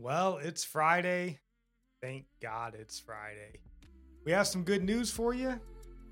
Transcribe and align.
Well, 0.00 0.38
it's 0.40 0.62
Friday. 0.62 1.40
Thank 2.00 2.26
God 2.40 2.76
it's 2.78 3.00
Friday. 3.00 3.58
We 4.24 4.30
have 4.30 4.46
some 4.46 4.62
good 4.62 4.84
news 4.84 5.10
for 5.10 5.34
you, 5.34 5.58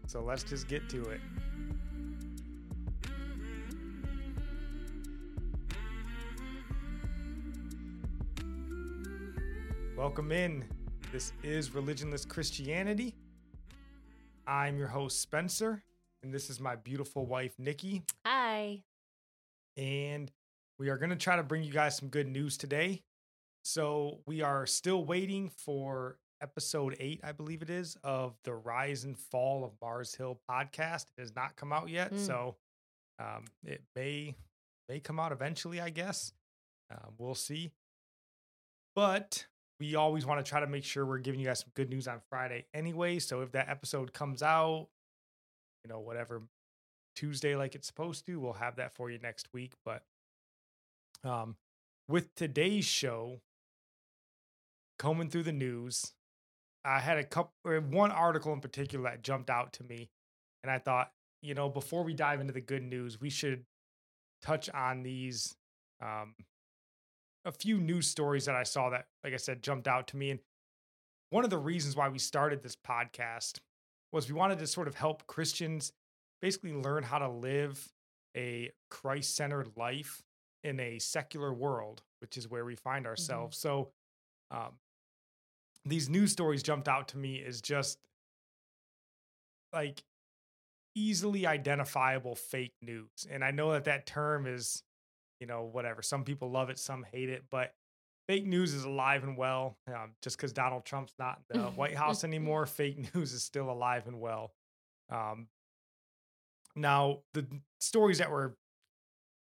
so 0.09 0.23
let's 0.23 0.43
just 0.43 0.67
get 0.67 0.89
to 0.89 1.09
it. 1.11 1.21
Welcome 9.97 10.33
in. 10.33 10.65
This 11.13 11.33
is 11.45 11.71
Religionless 11.71 12.29
Christianity. 12.29 13.15
I'm 14.49 14.77
your 14.77 14.89
host, 14.89 15.23
Spencer, 15.23 15.85
and 16.25 16.35
this 16.35 16.51
is 16.51 16.59
my 16.59 16.75
beautiful 16.75 17.25
wife, 17.25 17.55
Nikki. 17.57 18.03
Hi. 18.27 18.83
And 19.77 20.33
we 20.77 20.89
are 20.89 20.99
going 20.99 21.11
to 21.11 21.17
try 21.17 21.37
to 21.37 21.45
bring 21.45 21.63
you 21.63 21.73
guys 21.73 21.97
some 21.97 22.09
good 22.09 22.27
news 22.27 22.57
today. 22.57 23.05
So 23.77 24.21
we 24.27 24.43
are 24.43 24.65
still 24.65 25.05
waiting 25.05 25.49
for 25.49 26.19
episode 26.41 26.95
eight, 27.01 27.19
I 27.25 27.33
believe 27.33 27.63
it 27.63 27.69
is, 27.71 27.97
of 28.05 28.37
the 28.45 28.55
Rise 28.55 29.03
and 29.03 29.19
Fall 29.19 29.65
of 29.65 29.73
Mars 29.83 30.15
Hill 30.15 30.39
podcast. 30.49 31.07
It 31.19 31.21
has 31.21 31.35
not 31.35 31.57
come 31.57 31.73
out 31.73 31.89
yet, 31.89 32.13
Mm. 32.13 32.19
so 32.25 32.57
um, 33.19 33.45
it 33.65 33.83
may 33.97 34.37
may 34.89 35.01
come 35.01 35.19
out 35.19 35.33
eventually. 35.33 35.81
I 35.81 35.91
guess 35.91 36.33
uh, 36.93 37.09
we'll 37.19 37.35
see. 37.35 37.73
But 38.95 39.47
we 39.81 39.97
always 39.97 40.25
want 40.25 40.45
to 40.45 40.49
try 40.49 40.61
to 40.61 40.69
make 40.69 40.85
sure 40.85 41.05
we're 41.05 41.19
giving 41.19 41.41
you 41.41 41.47
guys 41.47 41.59
some 41.59 41.73
good 41.75 41.91
news 41.91 42.07
on 42.07 42.21
Friday 42.31 42.67
anyway. 42.73 43.19
So 43.19 43.41
if 43.41 43.51
that 43.51 43.69
episode 43.69 44.13
comes 44.13 44.45
out, 44.45 44.87
you 45.83 45.89
know, 45.89 45.99
whatever 45.99 46.43
Tuesday 47.17 47.57
like 47.57 47.75
it's 47.75 47.89
supposed 47.89 48.27
to, 48.27 48.39
we'll 48.39 48.53
have 48.53 48.77
that 48.77 48.95
for 48.95 49.11
you 49.11 49.19
next 49.19 49.53
week. 49.53 49.73
But 49.85 50.05
um, 51.25 51.57
with 52.07 52.33
today's 52.37 52.85
show, 52.85 53.41
combing 54.99 55.31
through 55.31 55.45
the 55.45 55.53
news, 55.53 56.13
I 56.85 57.01
had 57.01 57.19
a 57.19 57.25
couple, 57.25 57.53
or 57.65 57.81
one 57.81 58.11
article 58.11 58.53
in 58.53 58.61
particular 58.61 59.11
that 59.11 59.23
jumped 59.23 59.51
out 59.51 59.73
to 59.75 59.85
me, 59.85 60.11
and 60.63 60.71
I 60.71 60.79
thought, 60.79 61.13
you 61.43 61.55
know, 61.55 61.69
before 61.69 62.03
we 62.03 62.15
dive 62.15 62.41
into 62.41 62.53
the 62.53 62.61
good 62.61 62.83
news, 62.83 63.21
we 63.21 63.31
should 63.31 63.65
touch 64.43 64.71
on 64.71 65.03
these, 65.03 65.55
um, 66.01 66.35
a 67.45 67.53
few 67.53 67.79
news 67.79 68.07
stories 68.09 68.47
that 68.47 68.57
I 68.57 68.65
saw 68.65 68.91
that, 68.91 69.07
like 69.23 69.33
I 69.33 69.37
said, 69.37 69.63
jumped 69.63 69.87
out 69.87 70.09
to 70.09 70.17
me. 70.17 70.31
And 70.31 70.41
one 71.31 71.45
of 71.45 71.51
the 71.51 71.59
reasons 71.59 71.97
why 71.97 72.09
we 72.09 72.19
started 72.19 72.63
this 72.63 72.77
podcast 72.77 73.61
was 74.13 74.29
we 74.29 74.35
wanted 74.35 74.59
to 74.59 74.67
sort 74.67 74.89
of 74.89 74.95
help 74.95 75.27
Christians 75.27 75.93
basically 76.41 76.73
learn 76.73 77.03
how 77.03 77.19
to 77.19 77.29
live 77.29 77.93
a 78.37 78.71
Christ 78.91 79.35
centered 79.37 79.71
life 79.77 80.23
in 80.65 80.81
a 80.81 80.99
secular 80.99 81.53
world, 81.53 82.03
which 82.21 82.37
is 82.37 82.49
where 82.49 82.65
we 82.65 82.75
find 82.75 83.07
ourselves. 83.07 83.57
So, 83.59 83.91
um, 84.51 84.73
these 85.87 86.09
news 86.09 86.33
stories 86.33 86.63
jumped 86.63 86.89
out 86.89 87.09
to 87.09 87.19
me 87.19 87.43
as 87.47 87.61
just 87.61 87.99
like 89.73 90.03
easily 90.95 91.47
identifiable 91.47 92.35
fake 92.35 92.75
news. 92.83 93.27
And 93.31 93.45
I 93.45 93.51
know 93.51 93.73
that 93.73 93.85
that 93.85 94.07
term 94.07 94.47
is, 94.47 94.83
you 95.41 95.47
know, 95.47 95.63
whatever. 95.63 96.03
Some 96.03 96.25
people 96.25 96.51
love 96.51 96.71
it, 96.71 96.79
some 96.79 97.05
hate 97.13 97.29
it, 97.29 97.45
but 97.51 97.75
fake 98.29 98.47
news 98.47 98.75
is 98.75 98.85
alive 98.85 99.23
and 99.23 99.37
well. 99.37 99.77
Um, 99.89 100.13
just 100.23 100.37
because 100.37 100.53
Donald 100.53 100.85
Trump's 100.85 101.15
not 101.19 101.41
in 101.53 101.63
the 101.63 101.69
White 101.69 101.95
House 101.97 102.25
anymore, 102.25 102.67
fake 102.67 103.15
news 103.15 103.33
is 103.33 103.43
still 103.43 103.71
alive 103.71 104.07
and 104.07 104.21
well. 104.21 104.53
Um, 105.11 105.49
now, 106.75 107.21
the 107.33 107.47
stories 107.81 108.19
that 108.19 108.31
we're 108.31 108.53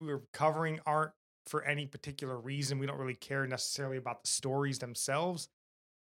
we're 0.00 0.22
covering 0.32 0.80
aren't 0.86 1.12
for 1.46 1.62
any 1.64 1.86
particular 1.86 2.36
reason. 2.38 2.78
We 2.78 2.86
don't 2.86 2.98
really 2.98 3.14
care 3.14 3.46
necessarily 3.46 3.96
about 3.96 4.22
the 4.22 4.28
stories 4.28 4.78
themselves. 4.78 5.48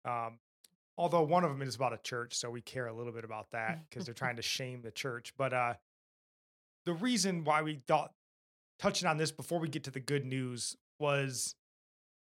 Um, 0.07 0.39
although 0.97 1.21
one 1.21 1.43
of 1.43 1.51
them 1.51 1.61
is 1.61 1.75
about 1.75 1.93
a 1.93 1.97
church, 1.97 2.35
so 2.35 2.49
we 2.49 2.61
care 2.61 2.87
a 2.87 2.93
little 2.93 3.13
bit 3.13 3.23
about 3.23 3.51
that 3.51 3.81
because 3.89 4.05
they're 4.05 4.13
trying 4.13 4.37
to 4.37 4.41
shame 4.41 4.81
the 4.81 4.91
church. 4.91 5.33
But 5.37 5.53
uh, 5.53 5.73
the 6.85 6.93
reason 6.93 7.43
why 7.43 7.61
we 7.61 7.81
thought 7.87 8.13
touching 8.79 9.07
on 9.07 9.17
this 9.17 9.31
before 9.31 9.59
we 9.59 9.67
get 9.67 9.83
to 9.85 9.91
the 9.91 9.99
good 9.99 10.25
news 10.25 10.75
was, 10.99 11.55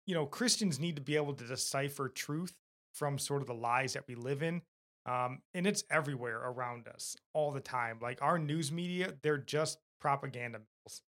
you 0.05 0.13
know, 0.15 0.25
Christians 0.25 0.79
need 0.79 0.95
to 0.95 1.01
be 1.01 1.15
able 1.15 1.33
to 1.33 1.43
decipher 1.45 2.07
truth 2.09 2.53
from 2.93 3.19
sort 3.19 3.41
of 3.41 3.47
the 3.47 3.53
lies 3.53 3.93
that 3.93 4.07
we 4.07 4.15
live 4.15 4.41
in. 4.41 4.61
Um, 5.05 5.41
and 5.53 5.67
it's 5.67 5.83
everywhere 5.91 6.37
around 6.39 6.87
us 6.87 7.15
all 7.33 7.51
the 7.51 7.59
time. 7.59 7.99
Like 8.01 8.21
our 8.21 8.39
news 8.39 8.71
media, 8.71 9.13
they're 9.21 9.37
just 9.37 9.79
propaganda 9.99 10.59
mills. 10.59 11.01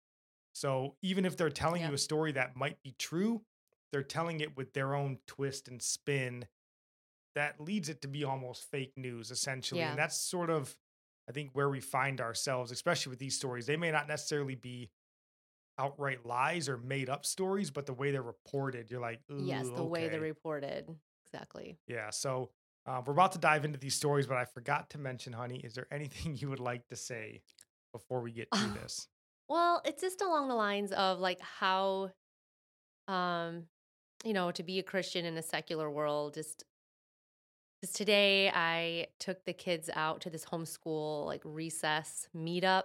So 0.55 0.97
even 1.03 1.25
if 1.25 1.37
they're 1.37 1.49
telling 1.51 1.83
Yeah. 1.83 1.89
you 1.89 1.95
a 1.95 1.99
story 1.99 2.33
that 2.33 2.57
might 2.57 2.83
be 2.83 2.95
true, 2.99 3.43
they're 3.93 4.03
telling 4.03 4.41
it 4.41 4.57
with 4.57 4.73
their 4.75 4.95
own 4.95 5.19
twist 5.27 5.69
and 5.69 5.81
spin 5.81 6.47
that 7.37 7.61
leads 7.61 7.89
it 7.89 8.03
to 8.03 8.09
be 8.09 8.25
almost 8.25 8.69
fake 8.71 8.95
news, 8.97 9.31
essentially. 9.31 9.81
Yeah. 9.81 9.91
And 9.91 9.99
that's 9.99 10.17
sort 10.17 10.51
of, 10.51 10.75
I 11.29 11.33
think, 11.33 11.51
where 11.53 11.69
we 11.69 11.81
find 11.81 12.21
ourselves, 12.21 12.73
especially 12.73 13.11
with 13.11 13.19
these 13.19 13.37
stories. 13.37 13.67
They 13.67 13.77
may 13.77 13.93
not 13.93 14.09
necessarily 14.09 14.55
be 14.55 14.91
outright 15.79 16.25
lies 16.25 16.69
or 16.69 16.79
made 16.79 17.11
up 17.11 17.27
stories, 17.27 17.71
but 17.71 17.87
the 17.87 17.93
way 17.93 18.11
they're 18.11 18.23
reported, 18.23 18.91
you're 18.91 19.01
like, 19.01 19.21
yes, 19.29 19.67
"Ooh, 19.67 19.77
the 19.77 19.85
way 19.85 20.09
they're 20.09 20.21
reported. 20.21 20.89
Exactly. 21.27 21.77
Yeah. 21.87 22.11
So 22.11 22.51
uh, 22.87 23.03
we're 23.05 23.13
about 23.13 23.33
to 23.33 23.39
dive 23.39 23.65
into 23.65 23.79
these 23.79 23.95
stories, 23.95 24.27
but 24.27 24.39
I 24.39 24.45
forgot 24.45 24.91
to 24.91 24.99
mention, 24.99 25.33
honey, 25.33 25.59
is 25.59 25.75
there 25.75 25.87
anything 25.91 26.37
you 26.41 26.49
would 26.49 26.61
like 26.61 26.89
to 26.89 26.97
say 26.97 27.43
before 27.93 28.21
we 28.21 28.33
get 28.33 28.51
to 28.53 28.69
this? 28.83 29.09
Well, 29.49 29.83
it's 29.85 30.01
just 30.03 30.23
along 30.23 30.49
the 30.49 30.55
lines 30.55 30.91
of 30.93 31.21
like 31.21 31.41
how, 31.41 32.11
um, 33.07 33.65
you 34.25 34.33
know, 34.33 34.51
to 34.53 34.63
be 34.63 34.79
a 34.79 34.83
Christian 34.83 35.25
in 35.25 35.37
a 35.37 35.43
secular 35.43 35.91
world, 35.91 36.35
just 36.35 36.65
because 37.81 37.95
today 37.95 38.51
I 38.51 39.09
took 39.19 39.45
the 39.45 39.53
kids 39.53 39.91
out 39.95 40.21
to 40.23 40.31
this 40.31 40.45
homeschool 40.45 41.27
like 41.27 41.43
recess 41.45 42.29
meetup. 42.37 42.85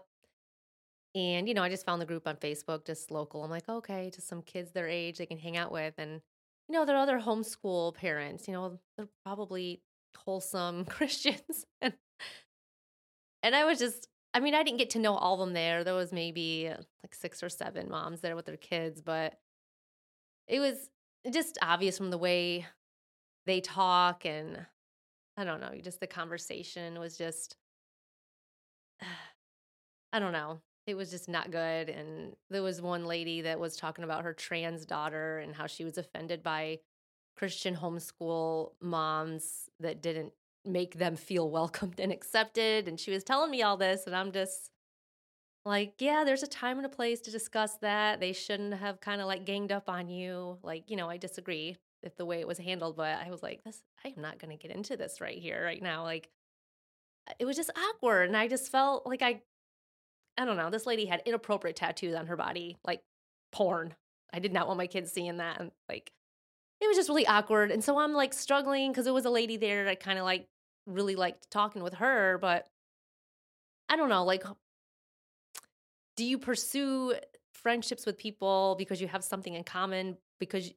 And, 1.14 1.48
you 1.48 1.54
know, 1.54 1.64
I 1.64 1.70
just 1.70 1.86
found 1.86 2.02
the 2.02 2.06
group 2.06 2.28
on 2.28 2.38
Facebook, 2.38 2.86
just 2.86 3.12
local. 3.12 3.44
I'm 3.44 3.52
like, 3.52 3.68
okay, 3.68 4.10
just 4.14 4.28
some 4.28 4.42
kids 4.42 4.72
their 4.72 4.88
age 4.88 5.18
they 5.18 5.26
can 5.26 5.38
hang 5.38 5.58
out 5.58 5.72
with. 5.72 5.94
And, 5.98 6.22
you 6.70 6.74
know, 6.74 6.86
there 6.86 6.96
are 6.96 7.04
other 7.04 7.20
homeschool 7.20 7.96
parents, 7.96 8.48
you 8.48 8.54
know, 8.54 8.80
they're 8.98 9.10
probably 9.26 9.82
wholesome 10.18 10.86
Christians. 10.90 11.66
and, 11.82 11.94
and 13.44 13.56
I 13.56 13.66
was 13.66 13.80
just, 13.80 14.08
I 14.34 14.40
mean, 14.40 14.56
I 14.56 14.64
didn't 14.64 14.78
get 14.78 14.92
to 14.92 15.00
know 15.00 15.16
all 15.16 15.34
of 15.34 15.40
them 15.42 15.54
there. 15.54 15.84
There 15.84 15.94
was 15.94 16.14
maybe 16.14 16.70
uh, 16.70 16.78
like 17.04 17.14
six 17.14 17.44
or 17.44 17.50
seven 17.50 17.90
moms 17.90 18.22
there 18.22 18.36
with 18.36 18.46
their 18.46 18.58
kids, 18.58 19.02
but 19.02 19.38
it 20.48 20.60
was 20.60 20.90
just 21.32 21.58
obvious 21.62 21.98
from 21.98 22.10
the 22.10 22.18
way 22.18 22.66
they 23.46 23.60
talk 23.60 24.26
and 24.26 24.66
I 25.42 25.44
don't 25.44 25.60
know, 25.60 25.72
just 25.82 26.00
the 26.00 26.06
conversation 26.06 27.00
was 27.00 27.18
just 27.18 27.56
I 30.14 30.20
don't 30.20 30.34
know. 30.34 30.60
It 30.86 30.94
was 30.96 31.10
just 31.10 31.28
not 31.28 31.50
good 31.50 31.90
and 31.90 32.36
there 32.52 32.62
was 32.62 32.80
one 32.80 33.06
lady 33.06 33.42
that 33.42 33.60
was 33.60 33.76
talking 33.76 34.04
about 34.04 34.24
her 34.24 34.34
trans 34.34 34.86
daughter 34.86 35.40
and 35.40 35.56
how 35.56 35.66
she 35.66 35.84
was 35.84 35.98
offended 35.98 36.44
by 36.44 36.80
Christian 37.36 37.76
homeschool 37.76 38.74
moms 38.82 39.68
that 39.80 40.04
didn't 40.04 40.34
make 40.64 41.00
them 41.00 41.16
feel 41.16 41.50
welcomed 41.50 42.00
and 42.00 42.12
accepted 42.12 42.88
and 42.88 43.00
she 43.00 43.10
was 43.10 43.24
telling 43.24 43.50
me 43.50 43.64
all 43.64 43.78
this 43.78 44.06
and 44.06 44.16
I'm 44.16 44.32
just 44.32 44.70
like, 45.66 45.96
yeah, 46.00 46.24
there's 46.24 46.44
a 46.44 46.48
time 46.48 46.78
and 46.78 46.86
a 46.86 46.90
place 46.90 47.20
to 47.22 47.32
discuss 47.32 47.78
that. 47.78 48.20
They 48.20 48.34
shouldn't 48.34 48.76
have 48.76 49.02
kind 49.02 49.22
of 49.22 49.28
like 49.28 49.46
ganged 49.46 49.72
up 49.72 49.90
on 49.90 50.08
you. 50.08 50.60
Like, 50.62 50.90
you 50.90 50.98
know, 50.98 51.10
I 51.10 51.18
disagree 51.18 51.78
with 52.04 52.18
the 52.18 52.26
way 52.26 52.40
it 52.40 52.48
was 52.48 52.58
handled, 52.58 52.98
but 52.98 53.20
I 53.26 53.30
was 53.30 53.44
like, 53.44 53.64
this, 53.64 53.82
I 54.04 54.10
am 54.10 54.22
not 54.22 54.40
going 54.40 54.56
to 54.56 54.62
get 54.62 54.76
into 54.76 54.98
this 54.98 55.22
right 55.22 55.38
here, 55.38 55.64
right 55.64 55.82
now. 55.82 56.04
Like, 56.04 56.30
uh, 57.30 57.34
it 57.40 57.46
was 57.46 57.56
just 57.56 57.72
awkward. 57.78 58.28
And 58.28 58.38
I 58.38 58.48
just 58.48 58.72
felt 58.72 59.06
like 59.06 59.22
I, 59.22 59.42
I 60.38 60.46
don't 60.46 60.58
know, 60.58 60.70
this 60.70 60.86
lady 60.86 61.06
had 61.06 61.22
inappropriate 61.26 61.76
tattoos 61.76 62.16
on 62.16 62.28
her 62.28 62.36
body, 62.36 62.78
like 62.86 63.02
porn. 63.52 63.94
I 64.34 64.40
did 64.40 64.54
not 64.54 64.68
want 64.68 64.78
my 64.78 64.88
kids 64.88 65.12
seeing 65.12 65.38
that. 65.38 65.60
And 65.60 65.72
like, 65.90 66.12
it 66.80 66.88
was 66.88 66.98
just 66.98 67.10
really 67.10 67.28
awkward. 67.28 67.72
And 67.72 67.84
so 67.84 68.00
I'm 68.00 68.14
like 68.14 68.34
struggling 68.34 68.92
because 68.92 69.08
it 69.08 69.14
was 69.14 69.26
a 69.26 69.30
lady 69.30 69.58
there 69.58 69.86
that 69.86 70.00
kind 70.00 70.18
of 70.18 70.26
like 70.26 70.48
really 70.88 71.16
liked 71.16 71.52
talking 71.52 71.84
with 71.84 71.96
her, 71.96 72.38
but 72.42 72.68
I 73.90 73.96
don't 73.96 74.10
know, 74.10 74.24
like 74.24 74.44
do 76.18 76.26
you 76.26 76.38
pursue 76.38 77.14
friendships 77.54 78.06
with 78.06 78.18
people 78.18 78.76
because 78.78 79.02
you 79.02 79.08
have 79.08 79.24
something 79.24 79.54
in 79.54 79.64
common 79.64 80.18
because 80.40 80.72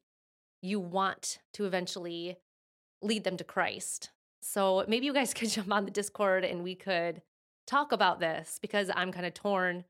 you 0.65 0.81
want 0.81 1.39
to 1.53 1.67
eventually 1.67 2.39
lead 3.03 3.25
them 3.25 3.37
to 3.37 3.45
Christ? 3.45 4.11
So 4.41 4.85
maybe 4.89 5.07
you 5.07 5.13
guys 5.13 5.35
could 5.35 5.51
jump 5.51 5.73
on 5.73 5.85
the 5.85 5.91
Discord 5.91 6.45
and 6.45 6.63
we 6.63 6.75
could 6.75 7.23
talk 7.67 7.93
about 7.93 8.21
this 8.21 8.59
because 8.61 8.91
I'm 8.95 9.13
kind 9.13 9.27
of 9.27 9.35
torn. 9.35 9.85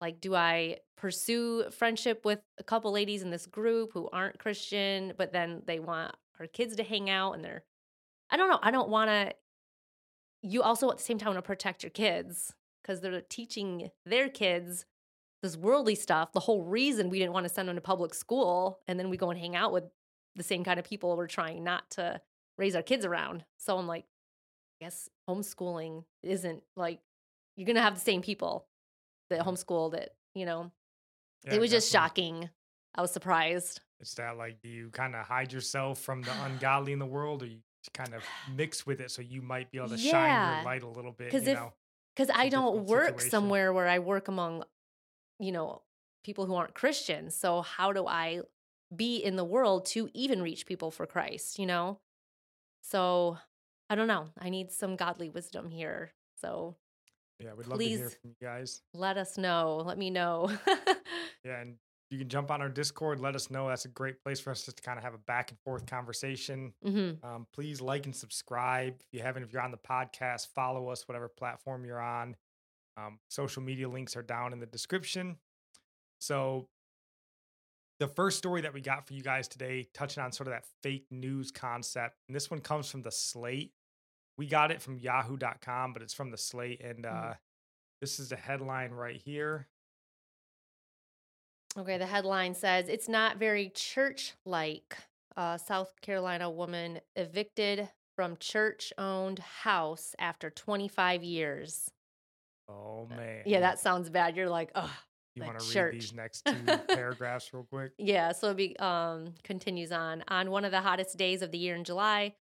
Like, 0.00 0.20
do 0.20 0.34
I 0.34 0.78
pursue 0.96 1.70
friendship 1.70 2.24
with 2.24 2.40
a 2.58 2.64
couple 2.64 2.92
ladies 2.92 3.22
in 3.22 3.30
this 3.30 3.46
group 3.46 3.92
who 3.92 4.08
aren't 4.12 4.38
Christian, 4.38 5.12
but 5.16 5.32
then 5.32 5.62
they 5.66 5.80
want 5.80 6.14
our 6.38 6.46
kids 6.46 6.76
to 6.76 6.82
hang 6.82 7.10
out 7.10 7.32
and 7.32 7.44
they're, 7.44 7.64
I 8.30 8.36
don't 8.36 8.50
know. 8.50 8.58
I 8.62 8.70
don't 8.70 8.88
want 8.88 9.08
to, 9.08 9.32
you 10.42 10.62
also 10.62 10.90
at 10.90 10.98
the 10.98 11.02
same 11.02 11.18
time 11.18 11.28
want 11.28 11.38
to 11.38 11.42
protect 11.42 11.82
your 11.82 11.90
kids 11.90 12.52
because 12.82 13.00
they're 13.00 13.22
teaching 13.22 13.90
their 14.04 14.28
kids 14.28 14.84
this 15.46 15.56
worldly 15.56 15.94
stuff. 15.94 16.32
The 16.32 16.40
whole 16.40 16.62
reason 16.62 17.08
we 17.08 17.18
didn't 17.18 17.32
want 17.32 17.46
to 17.46 17.52
send 17.52 17.68
them 17.68 17.76
to 17.76 17.80
public 17.80 18.14
school, 18.14 18.80
and 18.88 18.98
then 18.98 19.10
we 19.10 19.16
go 19.16 19.30
and 19.30 19.38
hang 19.38 19.54
out 19.54 19.72
with 19.72 19.84
the 20.34 20.42
same 20.42 20.64
kind 20.64 20.78
of 20.78 20.84
people 20.84 21.16
we're 21.16 21.26
trying 21.26 21.64
not 21.64 21.88
to 21.92 22.20
raise 22.58 22.74
our 22.74 22.82
kids 22.82 23.04
around. 23.04 23.44
So 23.58 23.78
I'm 23.78 23.86
like, 23.86 24.04
I 24.80 24.84
guess 24.84 25.08
homeschooling 25.28 26.04
isn't 26.22 26.62
like 26.76 27.00
you're 27.56 27.66
gonna 27.66 27.82
have 27.82 27.94
the 27.94 28.00
same 28.00 28.22
people 28.22 28.66
that 29.30 29.40
mm-hmm. 29.40 29.48
homeschooled 29.48 29.94
it. 29.94 30.14
You 30.34 30.46
know, 30.46 30.72
Yeah, 31.46 31.54
it 31.54 31.60
was 31.60 31.70
just 31.70 31.90
shocking. 31.90 32.50
I 32.94 33.00
was 33.00 33.10
surprised. 33.10 33.80
It's 34.00 34.14
that 34.14 34.36
like, 34.36 34.60
do 34.60 34.68
you 34.68 34.90
kind 34.90 35.14
of 35.14 35.24
hide 35.24 35.52
yourself 35.52 36.00
from 36.00 36.22
the 36.22 36.32
ungodly 36.44 36.92
in 36.92 36.98
the 36.98 37.06
world, 37.06 37.42
or 37.42 37.46
you 37.46 37.60
kind 37.94 38.14
of 38.14 38.22
mix 38.54 38.84
with 38.84 39.00
it 39.00 39.10
so 39.10 39.22
you 39.22 39.40
might 39.40 39.70
be 39.70 39.78
able 39.78 39.88
to 39.90 39.98
shine 39.98 40.56
your 40.56 40.64
light 40.64 40.82
a 40.82 40.88
little 40.88 41.12
bit? 41.12 41.32
you 41.32 41.38
if- 41.38 41.46
know? 41.46 41.72
because 42.16 42.34
I 42.34 42.48
don't 42.48 42.86
work 42.86 43.20
situation. 43.20 43.30
somewhere 43.30 43.72
where 43.72 43.86
I 43.86 43.98
work 43.98 44.28
among, 44.28 44.64
you 45.38 45.52
know, 45.52 45.82
people 46.24 46.46
who 46.46 46.54
aren't 46.54 46.74
Christians. 46.74 47.34
So 47.34 47.62
how 47.62 47.92
do 47.92 48.06
I 48.06 48.40
be 48.94 49.16
in 49.16 49.36
the 49.36 49.44
world 49.44 49.86
to 49.86 50.08
even 50.14 50.42
reach 50.42 50.66
people 50.66 50.90
for 50.90 51.06
Christ? 51.06 51.58
You 51.58 51.66
know, 51.66 52.00
so 52.82 53.38
I 53.90 53.94
don't 53.94 54.08
know. 54.08 54.28
I 54.38 54.48
need 54.50 54.72
some 54.72 54.96
godly 54.96 55.28
wisdom 55.30 55.70
here. 55.70 56.12
So 56.40 56.76
Yeah, 57.38 57.54
we'd 57.54 57.66
love 57.66 57.78
to 57.78 57.84
hear 57.88 58.10
from 58.10 58.30
you 58.30 58.36
guys. 58.42 58.82
let 58.94 59.16
us 59.16 59.38
know. 59.38 59.82
Let 59.84 59.98
me 59.98 60.10
know. 60.10 60.50
Yeah, 61.44 61.60
and 61.60 61.76
you 62.10 62.18
can 62.18 62.28
jump 62.28 62.50
on 62.50 62.60
our 62.60 62.68
Discord. 62.68 63.20
Let 63.20 63.36
us 63.36 63.52
know. 63.52 63.68
That's 63.68 63.84
a 63.84 63.88
great 63.88 64.20
place 64.24 64.40
for 64.40 64.50
us 64.50 64.64
just 64.64 64.78
to 64.78 64.82
kind 64.82 64.98
of 64.98 65.04
have 65.04 65.14
a 65.14 65.18
back 65.18 65.50
and 65.52 65.60
forth 65.60 65.86
conversation. 65.86 66.72
hmm 66.82 67.12
Um, 67.22 67.46
please 67.52 67.80
like 67.80 68.04
and 68.06 68.16
subscribe 68.16 68.94
if 68.98 69.06
you 69.12 69.20
haven't. 69.20 69.44
If 69.44 69.52
you're 69.52 69.62
on 69.62 69.70
the 69.70 69.76
podcast, 69.76 70.48
follow 70.56 70.88
us, 70.88 71.06
whatever 71.06 71.28
platform 71.28 71.84
you're 71.84 72.00
on. 72.00 72.34
Um, 72.96 73.18
social 73.28 73.62
media 73.62 73.88
links 73.88 74.16
are 74.16 74.22
down 74.22 74.52
in 74.52 74.58
the 74.60 74.66
description. 74.66 75.36
So, 76.20 76.68
the 77.98 78.08
first 78.08 78.38
story 78.38 78.60
that 78.62 78.72
we 78.74 78.80
got 78.80 79.06
for 79.06 79.14
you 79.14 79.22
guys 79.22 79.48
today, 79.48 79.86
touching 79.94 80.22
on 80.22 80.32
sort 80.32 80.48
of 80.48 80.52
that 80.52 80.64
fake 80.82 81.06
news 81.10 81.50
concept, 81.50 82.16
and 82.28 82.34
this 82.36 82.50
one 82.50 82.60
comes 82.60 82.90
from 82.90 83.02
the 83.02 83.10
Slate. 83.10 83.72
We 84.38 84.46
got 84.46 84.70
it 84.70 84.82
from 84.82 84.98
Yahoo.com, 84.98 85.92
but 85.94 86.02
it's 86.02 86.12
from 86.14 86.30
the 86.30 86.36
Slate, 86.38 86.80
and 86.82 87.06
uh, 87.06 87.10
Mhm. 87.10 87.38
this 88.00 88.18
is 88.20 88.28
the 88.30 88.36
headline 88.36 88.90
right 88.92 89.20
here. 89.20 89.68
Okay, 91.78 91.98
the 91.98 92.06
headline 92.06 92.54
says 92.54 92.88
it's 92.88 93.08
not 93.08 93.36
very 93.36 93.70
church 93.70 94.34
like. 94.44 94.96
A 95.38 95.58
South 95.62 96.00
Carolina 96.00 96.50
woman 96.50 97.00
evicted 97.14 97.90
from 98.14 98.38
church 98.38 98.90
owned 98.96 99.38
house 99.40 100.14
after 100.18 100.48
25 100.48 101.22
years. 101.22 101.90
Oh 102.68 103.06
man, 103.08 103.42
Yeah, 103.46 103.60
that 103.60 103.78
sounds 103.78 104.10
bad. 104.10 104.36
You're 104.36 104.48
like, 104.48 104.70
oh, 104.74 104.92
you 105.34 105.44
want 105.44 105.58
to 105.58 105.84
read 105.84 105.94
these 105.94 106.14
next 106.14 106.44
two 106.46 106.54
paragraphs 106.88 107.52
real 107.52 107.66
quick? 107.70 107.92
Yeah, 107.98 108.32
so 108.32 108.50
it 108.50 108.56
be, 108.56 108.76
um, 108.78 109.34
continues 109.44 109.92
on. 109.92 110.24
On 110.28 110.50
one 110.50 110.64
of 110.64 110.72
the 110.72 110.80
hottest 110.80 111.16
days 111.16 111.42
of 111.42 111.52
the 111.52 111.58
year 111.58 111.76
in 111.76 111.84
July, 111.84 112.34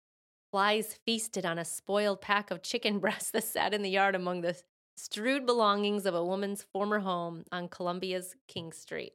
flies 0.51 0.99
feasted 1.05 1.45
on 1.45 1.59
a 1.59 1.65
spoiled 1.65 2.21
pack 2.21 2.51
of 2.51 2.63
chicken 2.63 2.99
breasts 3.01 3.33
that 3.33 3.45
sat 3.45 3.75
in 3.75 3.83
the 3.83 3.91
yard 3.91 4.15
among 4.15 4.41
the 4.41 4.57
strewed 4.97 5.45
belongings 5.45 6.07
of 6.07 6.15
a 6.15 6.25
woman's 6.25 6.63
former 6.63 7.01
home 7.01 7.45
on 7.51 7.69
Columbia's 7.69 8.37
King 8.47 8.73
Street. 8.73 9.13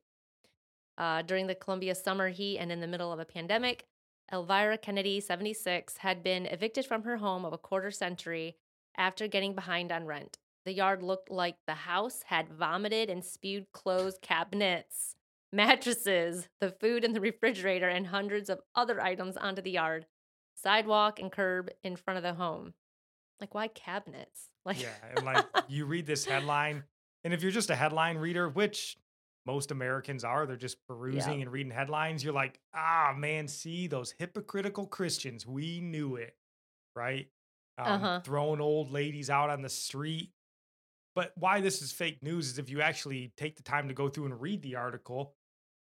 Uh, 0.98 1.22
during 1.22 1.48
the 1.48 1.56
Columbia 1.56 1.96
summer 1.96 2.28
heat 2.28 2.58
and 2.60 2.74
in 2.74 2.82
the 2.82 2.88
middle 2.88 3.14
of 3.14 3.20
a 3.20 3.26
pandemic, 3.26 3.86
Elvira 4.32 4.78
Kennedy, 4.78 5.22
76, 5.22 5.98
had 5.98 6.22
been 6.22 6.46
evicted 6.46 6.86
from 6.86 7.04
her 7.04 7.18
home 7.18 7.46
of 7.46 7.54
a 7.54 7.58
quarter 7.58 7.90
century 7.90 8.58
after 8.98 9.28
getting 9.28 9.56
behind 9.56 9.92
on 9.94 10.06
rent. 10.06 10.38
The 10.70 10.76
yard 10.76 11.02
looked 11.02 11.32
like 11.32 11.56
the 11.66 11.74
house 11.74 12.22
had 12.28 12.48
vomited 12.48 13.10
and 13.10 13.26
spewed 13.26 13.72
clothes 13.72 14.20
cabinets 14.22 15.16
mattresses, 15.52 16.48
the 16.62 16.70
food 16.70 17.04
in 17.04 17.14
the 17.14 17.20
refrigerator, 17.20 17.90
and 17.90 18.06
hundreds 18.06 18.52
of 18.52 18.60
other 18.76 19.02
items 19.02 19.36
onto 19.36 19.64
the 19.64 19.72
yard, 19.72 20.06
sidewalk, 20.54 21.20
and 21.20 21.32
curb 21.32 21.72
in 21.84 21.96
front 21.96 22.18
of 22.20 22.24
the 22.24 22.36
home. 22.36 22.76
Like, 23.42 23.56
why 23.56 23.70
cabinets? 23.70 24.50
Like, 24.64 24.80
yeah, 24.80 24.90
and 25.16 25.26
like 25.26 25.44
you 25.70 25.86
read 25.88 26.06
this 26.06 26.24
headline, 26.24 26.84
and 27.24 27.34
if 27.34 27.42
you're 27.42 27.52
just 27.52 27.72
a 27.72 27.76
headline 27.76 28.20
reader, 28.20 28.48
which 28.48 28.96
most 29.48 29.72
Americans 29.72 30.24
are, 30.24 30.46
they're 30.46 30.56
just 30.56 30.86
perusing 30.86 31.42
and 31.42 31.52
reading 31.52 31.72
headlines. 31.72 32.24
You're 32.24 32.34
like, 32.34 32.60
ah, 32.76 33.16
man, 33.18 33.48
see 33.48 33.88
those 33.88 34.14
hypocritical 34.20 34.86
Christians. 34.86 35.48
We 35.48 35.80
knew 35.80 36.18
it, 36.18 36.36
right? 36.96 37.28
Um, 37.80 37.88
Uh-huh. 37.88 38.20
Throwing 38.24 38.62
old 38.62 38.92
ladies 38.92 39.32
out 39.32 39.50
on 39.50 39.64
the 39.64 39.70
street. 39.70 40.30
But 41.20 41.34
why 41.36 41.60
this 41.60 41.82
is 41.82 41.92
fake 41.92 42.24
news 42.24 42.48
is 42.48 42.60
if 42.60 42.70
you 42.70 42.80
actually 42.80 43.34
take 43.36 43.58
the 43.58 43.62
time 43.62 43.90
to 43.90 43.94
go 43.94 44.08
through 44.08 44.28
and 44.28 44.40
read 44.40 44.62
the 44.62 44.78
article, 44.78 45.34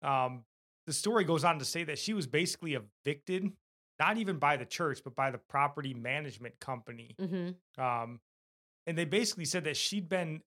um, 0.00 0.44
the 0.86 0.92
story 0.92 1.24
goes 1.24 1.42
on 1.42 1.58
to 1.58 1.64
say 1.64 1.82
that 1.82 1.98
she 1.98 2.12
was 2.12 2.28
basically 2.28 2.78
evicted, 3.04 3.50
not 3.98 4.16
even 4.16 4.38
by 4.38 4.56
the 4.56 4.64
church, 4.64 5.00
but 5.02 5.16
by 5.16 5.32
the 5.32 5.38
property 5.38 5.92
management 5.92 6.60
company. 6.60 7.16
hmm 7.18 7.48
Um, 7.76 8.20
and 8.86 8.96
they 8.96 9.06
basically 9.06 9.44
said 9.44 9.64
that 9.64 9.76
she'd 9.76 10.08
been 10.08 10.40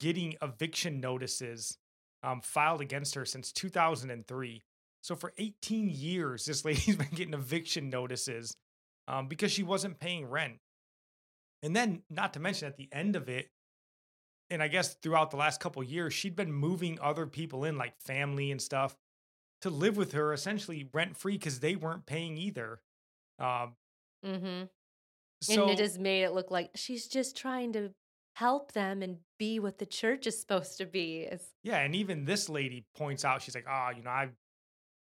getting 0.00 0.34
eviction 0.40 0.98
notices 0.98 1.76
um, 2.22 2.40
filed 2.40 2.80
against 2.80 3.14
her 3.16 3.26
since 3.26 3.52
2003. 3.52 4.62
So 5.02 5.14
for 5.14 5.34
18 5.36 5.90
years, 5.90 6.46
this 6.46 6.64
lady's 6.64 6.96
been 6.96 7.10
getting 7.14 7.34
eviction 7.34 7.90
notices 7.90 8.56
um, 9.08 9.28
because 9.28 9.52
she 9.52 9.62
wasn't 9.62 10.00
paying 10.00 10.24
rent. 10.24 10.56
And 11.62 11.76
then, 11.76 12.00
not 12.08 12.32
to 12.32 12.40
mention, 12.40 12.66
at 12.66 12.78
the 12.78 12.88
end 12.90 13.14
of 13.14 13.28
it, 13.28 13.50
and 14.52 14.62
I 14.62 14.68
guess 14.68 14.94
throughout 14.94 15.30
the 15.30 15.36
last 15.36 15.60
couple 15.60 15.82
years, 15.82 16.12
she'd 16.14 16.36
been 16.36 16.52
moving 16.52 16.98
other 17.00 17.26
people 17.26 17.64
in, 17.64 17.78
like 17.78 18.00
family 18.00 18.50
and 18.50 18.60
stuff, 18.60 18.96
to 19.62 19.70
live 19.70 19.96
with 19.96 20.12
her 20.12 20.32
essentially 20.32 20.88
rent 20.92 21.16
free 21.16 21.34
because 21.38 21.60
they 21.60 21.74
weren't 21.74 22.06
paying 22.06 22.36
either. 22.36 22.80
Um, 23.38 23.74
hmm 24.24 24.62
so 25.40 25.62
and 25.62 25.70
it 25.70 25.78
just 25.78 25.98
made 25.98 26.22
it 26.22 26.32
look 26.32 26.50
like 26.50 26.70
she's 26.76 27.08
just 27.08 27.36
trying 27.36 27.72
to 27.72 27.90
help 28.36 28.72
them 28.72 29.02
and 29.02 29.18
be 29.38 29.58
what 29.58 29.78
the 29.78 29.86
church 29.86 30.26
is 30.26 30.40
supposed 30.40 30.78
to 30.78 30.86
be. 30.86 31.22
It's, 31.22 31.46
Yeah, 31.64 31.78
and 31.78 31.96
even 31.96 32.24
this 32.24 32.48
lady 32.48 32.84
points 32.96 33.24
out, 33.24 33.42
she's 33.42 33.54
like, 33.54 33.66
oh, 33.68 33.90
you 33.96 34.02
know, 34.02 34.10
I've 34.10 34.32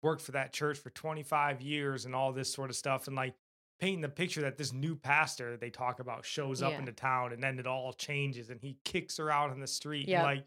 worked 0.02 0.22
for 0.22 0.32
that 0.32 0.52
church 0.52 0.80
for 0.80 0.90
25 0.90 1.62
years 1.62 2.06
and 2.06 2.16
all 2.16 2.34
this 2.34 2.52
sort 2.52 2.70
of 2.70 2.76
stuff. 2.76 3.08
And 3.08 3.16
like 3.16 3.36
painting 3.82 4.00
the 4.02 4.08
picture 4.10 4.42
that 4.42 4.58
this 4.58 4.72
new 4.72 4.96
pastor 4.96 5.58
they 5.58 5.70
talk 5.70 6.00
about 6.00 6.24
shows 6.24 6.62
up 6.62 6.72
Yeah. 6.72 6.80
into 6.80 6.92
town 6.94 7.34
and 7.34 7.44
then 7.44 7.60
it 7.60 7.68
all 7.68 7.92
changes 7.92 8.50
and 8.50 8.62
he 8.62 8.78
kicks 8.86 9.18
her 9.18 9.30
out 9.32 9.50
on 9.50 9.60
the 9.60 9.68
street. 9.68 10.08
Yep. 10.08 10.24
Like, 10.24 10.46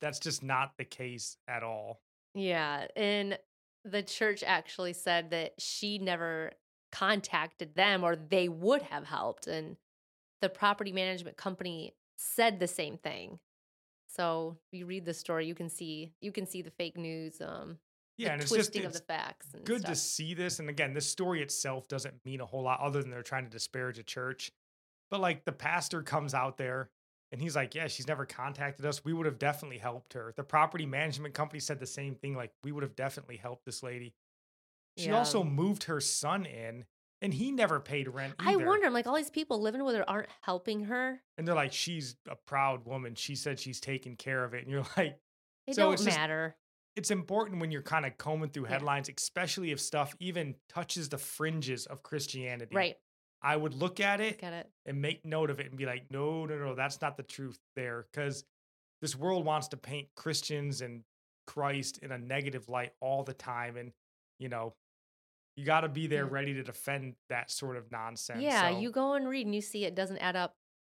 that's 0.00 0.18
just 0.20 0.42
not 0.42 0.76
the 0.76 0.84
case 0.84 1.36
at 1.48 1.62
all. 1.64 2.02
yeah. 2.34 2.86
And 2.94 3.38
the 3.86 4.02
church 4.02 4.42
actually 4.46 4.92
said 4.94 5.30
that 5.30 5.54
she 5.58 5.98
never 5.98 6.52
contacted 6.92 7.74
them 7.74 8.02
or 8.04 8.14
they 8.16 8.48
would 8.48 8.82
have 8.82 9.04
helped. 9.04 9.46
And 9.46 9.76
the 10.40 10.48
property 10.48 10.92
management 10.92 11.36
company 11.36 11.94
said 12.16 12.60
the 12.60 12.66
same 12.68 12.96
thing. 12.98 13.38
So 14.06 14.58
you 14.72 14.86
read 14.86 15.04
the 15.04 15.12
story, 15.14 15.46
you 15.46 15.54
can 15.54 15.68
see 15.68 16.12
you 16.20 16.30
can 16.32 16.46
see 16.46 16.62
the 16.62 16.70
fake 16.70 16.96
news, 16.96 17.40
um, 17.40 17.78
Yeah, 18.16 18.32
and 18.32 18.40
it's 18.42 18.52
just 18.52 18.76
it's 18.76 18.86
of 18.86 18.92
the 18.92 19.00
facts. 19.00 19.48
Good 19.64 19.84
to 19.86 19.94
see 19.96 20.34
this. 20.34 20.60
And 20.60 20.68
again, 20.68 20.94
this 20.94 21.08
story 21.08 21.42
itself 21.42 21.88
doesn't 21.88 22.24
mean 22.24 22.40
a 22.40 22.46
whole 22.46 22.62
lot 22.62 22.80
other 22.80 23.02
than 23.02 23.10
they're 23.10 23.22
trying 23.22 23.44
to 23.44 23.50
disparage 23.50 23.98
a 23.98 24.02
church. 24.02 24.52
But 25.10 25.20
like 25.20 25.44
the 25.44 25.52
pastor 25.52 26.02
comes 26.02 26.34
out 26.34 26.56
there 26.56 26.90
and 27.32 27.40
he's 27.40 27.56
like, 27.56 27.74
Yeah, 27.74 27.88
she's 27.88 28.06
never 28.06 28.24
contacted 28.26 28.86
us. 28.86 29.04
We 29.04 29.12
would 29.12 29.26
have 29.26 29.38
definitely 29.38 29.78
helped 29.78 30.12
her. 30.12 30.32
The 30.36 30.44
property 30.44 30.86
management 30.86 31.34
company 31.34 31.60
said 31.60 31.80
the 31.80 31.86
same 31.86 32.14
thing. 32.14 32.34
Like, 32.36 32.52
we 32.62 32.72
would 32.72 32.82
have 32.82 32.96
definitely 32.96 33.36
helped 33.36 33.64
this 33.64 33.82
lady. 33.82 34.14
She 34.96 35.08
Yeah. 35.08 35.18
also 35.18 35.40
um 35.40 35.52
moved 35.54 35.84
her 35.84 36.00
son 36.00 36.46
in 36.46 36.84
and 37.20 37.32
he 37.32 37.50
never 37.52 37.80
paid 37.80 38.06
rent. 38.08 38.34
I 38.38 38.56
wonder, 38.56 38.86
I'm 38.86 38.92
like 38.92 39.06
all 39.06 39.16
these 39.16 39.30
people 39.30 39.60
living 39.60 39.82
with 39.84 39.96
her 39.96 40.08
aren't 40.08 40.28
helping 40.42 40.84
her. 40.84 41.22
And 41.38 41.48
they're 41.48 41.54
like, 41.54 41.72
She's 41.72 42.16
a 42.28 42.36
proud 42.36 42.84
woman. 42.84 43.14
She 43.14 43.34
said 43.34 43.58
she's 43.58 43.80
taking 43.80 44.16
care 44.16 44.44
of 44.44 44.54
it. 44.54 44.62
And 44.62 44.70
you're 44.70 44.86
like, 44.96 45.18
It 45.66 45.74
So 45.74 45.82
don't 45.94 46.04
matter. 46.04 46.56
It's 46.96 47.10
important 47.10 47.60
when 47.60 47.70
you're 47.70 47.82
kind 47.82 48.06
of 48.06 48.16
combing 48.18 48.50
through 48.50 48.64
Yeah. 48.64 48.70
headlines, 48.70 49.08
especially 49.16 49.70
if 49.72 49.80
stuff 49.80 50.14
even 50.20 50.54
touches 50.68 51.08
the 51.08 51.18
fringes 51.18 51.86
of 51.86 52.02
Christianity. 52.02 52.74
Right. 52.74 52.96
I 53.42 53.56
would 53.56 53.74
look 53.74 54.00
at 54.00 54.20
it 54.20 54.38
Get 54.40 54.52
it. 54.52 54.70
and 54.86 55.02
make 55.02 55.24
note 55.24 55.50
of 55.50 55.60
it 55.60 55.66
and 55.66 55.76
be 55.76 55.86
like, 55.86 56.10
no, 56.10 56.46
no, 56.46 56.56
no, 56.58 56.74
that's 56.74 57.00
not 57.00 57.16
the 57.16 57.22
truth 57.22 57.58
there. 57.76 58.06
Because 58.10 58.44
this 59.02 59.14
world 59.16 59.44
wants 59.44 59.68
to 59.68 59.76
paint 59.76 60.08
Christians 60.14 60.80
and 60.80 61.04
Christ 61.46 61.98
in 61.98 62.10
a 62.12 62.18
negative 62.18 62.68
light 62.68 62.92
all 63.00 63.22
the 63.22 63.34
time. 63.34 63.76
And, 63.76 63.92
you 64.38 64.48
know, 64.48 64.74
you 65.56 65.64
got 65.64 65.82
to 65.82 65.88
be 65.88 66.06
there 66.06 66.24
Yeah. 66.24 66.30
ready 66.32 66.54
to 66.54 66.62
defend 66.62 67.16
that 67.28 67.50
sort 67.50 67.76
of 67.76 67.90
nonsense. 67.92 68.42
Yeah, 68.42 68.70
So, 68.70 68.80
you 68.80 68.90
go 68.90 69.12
and 69.14 69.28
read 69.28 69.46
and 69.46 69.54
you 69.54 69.60
see 69.60 69.84
it 69.84 69.94
doesn't 69.94 70.18
add 70.18 70.36
up 70.36 70.56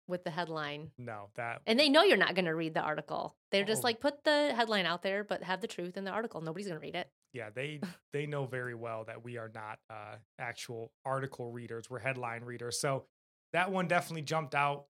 with 0.09 0.25
the 0.25 0.31
headline. 0.31 0.91
No, 0.99 1.29
that, 1.37 1.63
And 1.67 1.79
they 1.79 1.89
know 1.89 2.03
you're 2.03 2.17
not 2.17 2.35
going 2.35 2.45
to 2.45 2.55
read 2.55 2.75
the 2.75 2.81
article. 2.81 3.37
They're 3.51 3.65
just 3.65 3.83
Oh. 3.83 3.87
like, 3.87 4.01
put 4.01 4.25
the 4.25 4.53
headline 4.55 4.87
out 4.87 5.03
there, 5.03 5.25
but 5.25 5.43
have 5.43 5.61
the 5.61 5.67
truth 5.67 5.97
in 5.97 6.05
the 6.05 6.11
article. 6.11 6.41
Nobody's 6.41 6.67
going 6.69 6.79
to 6.81 6.85
read 6.87 6.95
it. 6.95 7.11
yeah, 7.33 7.51
they 7.55 7.81
they 8.13 8.27
know 8.27 8.47
very 8.47 8.75
well 8.75 9.05
that 9.05 9.23
we 9.25 9.37
are 9.37 9.51
not 9.55 9.79
uh, 9.91 10.17
actual 10.39 10.93
article 11.05 11.51
readers. 11.51 11.91
We're 11.91 11.99
headline 11.99 12.45
readers. 12.45 12.79
So 12.81 13.05
that 13.53 13.71
one 13.73 13.89
definitely 13.89 14.23
jumped 14.23 14.55
out. 14.55 14.87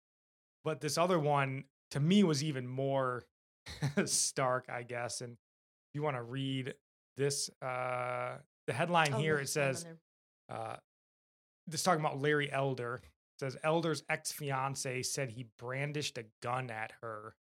But 0.63 0.81
this 0.81 0.97
other 0.97 1.19
one 1.19 1.65
to 1.91 1.99
me 1.99 2.23
was 2.23 2.43
even 2.43 2.67
more 2.67 3.23
stark, 4.05 4.65
I 4.69 4.83
guess. 4.83 5.21
And 5.21 5.33
if 5.33 5.95
you 5.95 6.01
want 6.03 6.15
to 6.15 6.23
read 6.23 6.73
this, 7.17 7.49
uh, 7.61 8.37
the 8.67 8.73
headline 8.73 9.13
Oh, 9.13 9.17
here 9.19 9.37
it 9.39 9.49
says, 9.49 9.85
uh, 10.49 10.77
this 11.67 11.83
talking 11.83 11.99
about 12.03 12.19
Larry 12.19 12.51
Elder. 12.51 13.01
Says 13.43 13.57
Elder's 13.61 14.03
ex 14.09 14.31
fiance 14.31 15.03
said 15.03 15.29
he 15.29 15.47
brandished 15.59 16.17
a 16.17 16.23
gun 16.41 16.69
at 16.71 16.93
her. 17.01 17.35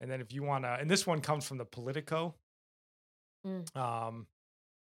And 0.00 0.10
then 0.10 0.20
if 0.20 0.32
you 0.32 0.42
want 0.42 0.64
to, 0.64 0.70
and 0.70 0.90
this 0.90 1.06
one 1.06 1.20
comes 1.20 1.46
from 1.46 1.58
the 1.58 1.64
Politico. 1.64 2.34
Mm. 3.46 3.76
Um, 3.76 4.26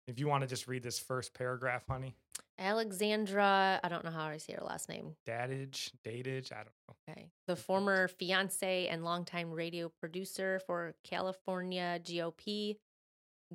if 0.07 0.19
you 0.19 0.27
want 0.27 0.41
to 0.41 0.47
just 0.47 0.67
read 0.67 0.83
this 0.83 0.99
first 0.99 1.33
paragraph, 1.33 1.81
honey, 1.89 2.13
Alexandra, 2.59 3.79
I 3.83 3.89
don't 3.89 4.05
know 4.05 4.11
how 4.11 4.25
I 4.25 4.37
say 4.37 4.53
her 4.53 4.63
last 4.63 4.87
name. 4.87 5.15
dadage, 5.27 5.89
datage, 6.05 6.51
I 6.51 6.57
don't 6.57 6.75
know. 6.87 6.95
Okay. 7.09 7.31
The 7.47 7.55
former 7.55 8.07
fiance 8.07 8.87
and 8.87 9.03
longtime 9.03 9.49
radio 9.51 9.91
producer 9.99 10.61
for 10.67 10.93
California 11.03 11.99
GOP, 12.03 12.77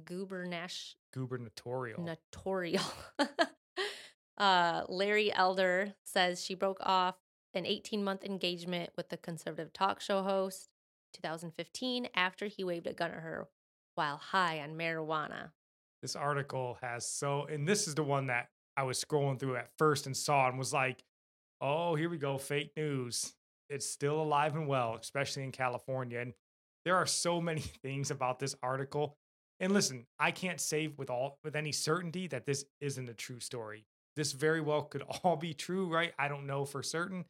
gubernatorial. 0.05 0.97
Gubernatorial. 1.15 2.03
Notorial. 2.03 2.85
uh, 4.41 4.85
Larry 4.89 5.33
Elder 5.33 5.93
says 6.05 6.43
she 6.43 6.55
broke 6.55 6.81
off 6.81 7.17
an 7.53 7.67
18 7.67 8.03
month 8.03 8.25
engagement 8.25 8.91
with 8.97 9.11
the 9.11 9.17
conservative 9.17 9.73
talk 9.73 10.01
show 10.01 10.23
host 10.23 10.71
2015 11.15 12.09
after 12.15 12.47
he 12.47 12.65
waved 12.65 12.87
a 12.87 12.93
gun 12.93 13.11
at 13.11 13.21
her 13.21 13.49
while 13.95 14.17
high 14.17 14.61
on 14.61 14.77
marijuana. 14.77 15.51
This 16.01 16.17
article 16.17 16.79
has 16.81 17.07
so, 17.07 17.45
and 17.45 17.69
this 17.69 17.87
is 17.87 17.95
the 17.95 18.03
one 18.03 18.29
that 18.29 18.49
I 18.77 18.85
was 18.85 19.05
scrolling 19.05 19.39
through 19.39 19.57
at 19.57 19.69
first 19.77 20.07
and 20.07 20.17
saw 20.17 20.49
and 20.49 20.59
was 20.59 20.73
like, 20.73 21.05
oh, 21.61 21.95
here 21.95 22.09
we 22.09 22.17
go, 22.17 22.39
fake 22.39 22.73
news. 22.77 23.35
It's 23.69 23.87
still 23.87 24.23
alive 24.23 24.57
and 24.57 24.67
well, 24.67 24.97
especially 24.99 25.45
in 25.45 25.53
California. 25.53 26.19
And 26.19 26.33
there 26.87 26.97
are 26.97 27.07
so 27.07 27.43
many 27.43 27.61
things 27.83 28.11
about 28.11 28.39
this 28.39 28.55
article. 28.63 29.19
And 29.59 29.75
listen, 29.75 30.07
I 30.19 30.31
can't 30.31 30.61
say 30.61 30.89
with 30.97 31.11
all 31.11 31.39
with 31.45 31.55
any 31.55 31.73
certainty 31.73 32.27
that 32.29 32.47
this 32.47 32.65
isn't 32.81 33.11
a 33.11 33.15
true 33.15 33.41
story. 33.41 33.85
This 34.17 34.33
very 34.33 34.61
well 34.61 34.83
could 34.83 35.03
all 35.25 35.37
be 35.37 35.55
true, 35.55 35.89
right? 35.89 36.13
I 36.19 36.29
don't 36.29 36.47
know 36.47 36.65
for 36.65 36.83
certain. 36.83 37.25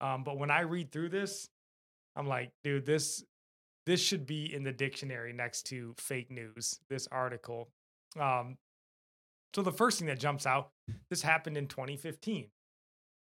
Um, 0.00 0.24
but 0.24 0.38
when 0.38 0.50
I 0.50 0.60
read 0.60 0.92
through 0.92 1.10
this, 1.10 1.48
I'm 2.16 2.26
like, 2.26 2.52
dude, 2.64 2.86
this 2.86 3.24
this 3.86 4.00
should 4.00 4.26
be 4.26 4.52
in 4.52 4.62
the 4.62 4.72
dictionary 4.72 5.32
next 5.32 5.64
to 5.64 5.94
fake 5.98 6.30
news. 6.30 6.80
This 6.88 7.08
article. 7.10 7.68
Um, 8.18 8.56
so 9.54 9.62
the 9.62 9.72
first 9.72 9.98
thing 9.98 10.08
that 10.08 10.20
jumps 10.20 10.46
out, 10.46 10.70
this 11.08 11.22
happened 11.22 11.56
in 11.56 11.66
2015. 11.66 12.48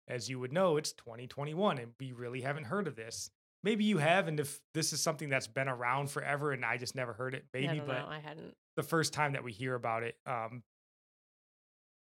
As 0.07 0.29
you 0.29 0.39
would 0.39 0.53
know, 0.53 0.77
it's 0.77 0.91
2021, 0.93 1.77
and 1.79 1.91
we 1.99 2.11
really 2.11 2.41
haven't 2.41 2.65
heard 2.65 2.87
of 2.87 2.95
this. 2.95 3.31
Maybe 3.63 3.85
you 3.85 3.97
have, 3.97 4.27
and 4.27 4.39
if 4.39 4.59
this 4.75 4.93
is 4.93 5.01
something 5.01 5.29
that's 5.29 5.47
been 5.47 5.67
around 5.67 6.11
forever 6.11 6.51
and 6.51 6.63
I 6.63 6.77
just 6.77 6.95
never 6.95 7.13
heard 7.13 7.33
it, 7.33 7.45
maybe, 7.53 7.79
but 7.79 7.99
know. 7.99 8.07
I 8.07 8.19
hadn't. 8.19 8.53
the 8.75 8.83
first 8.83 9.13
time 9.13 9.33
that 9.33 9.43
we 9.43 9.51
hear 9.51 9.73
about 9.73 10.03
it. 10.03 10.15
Um, 10.27 10.61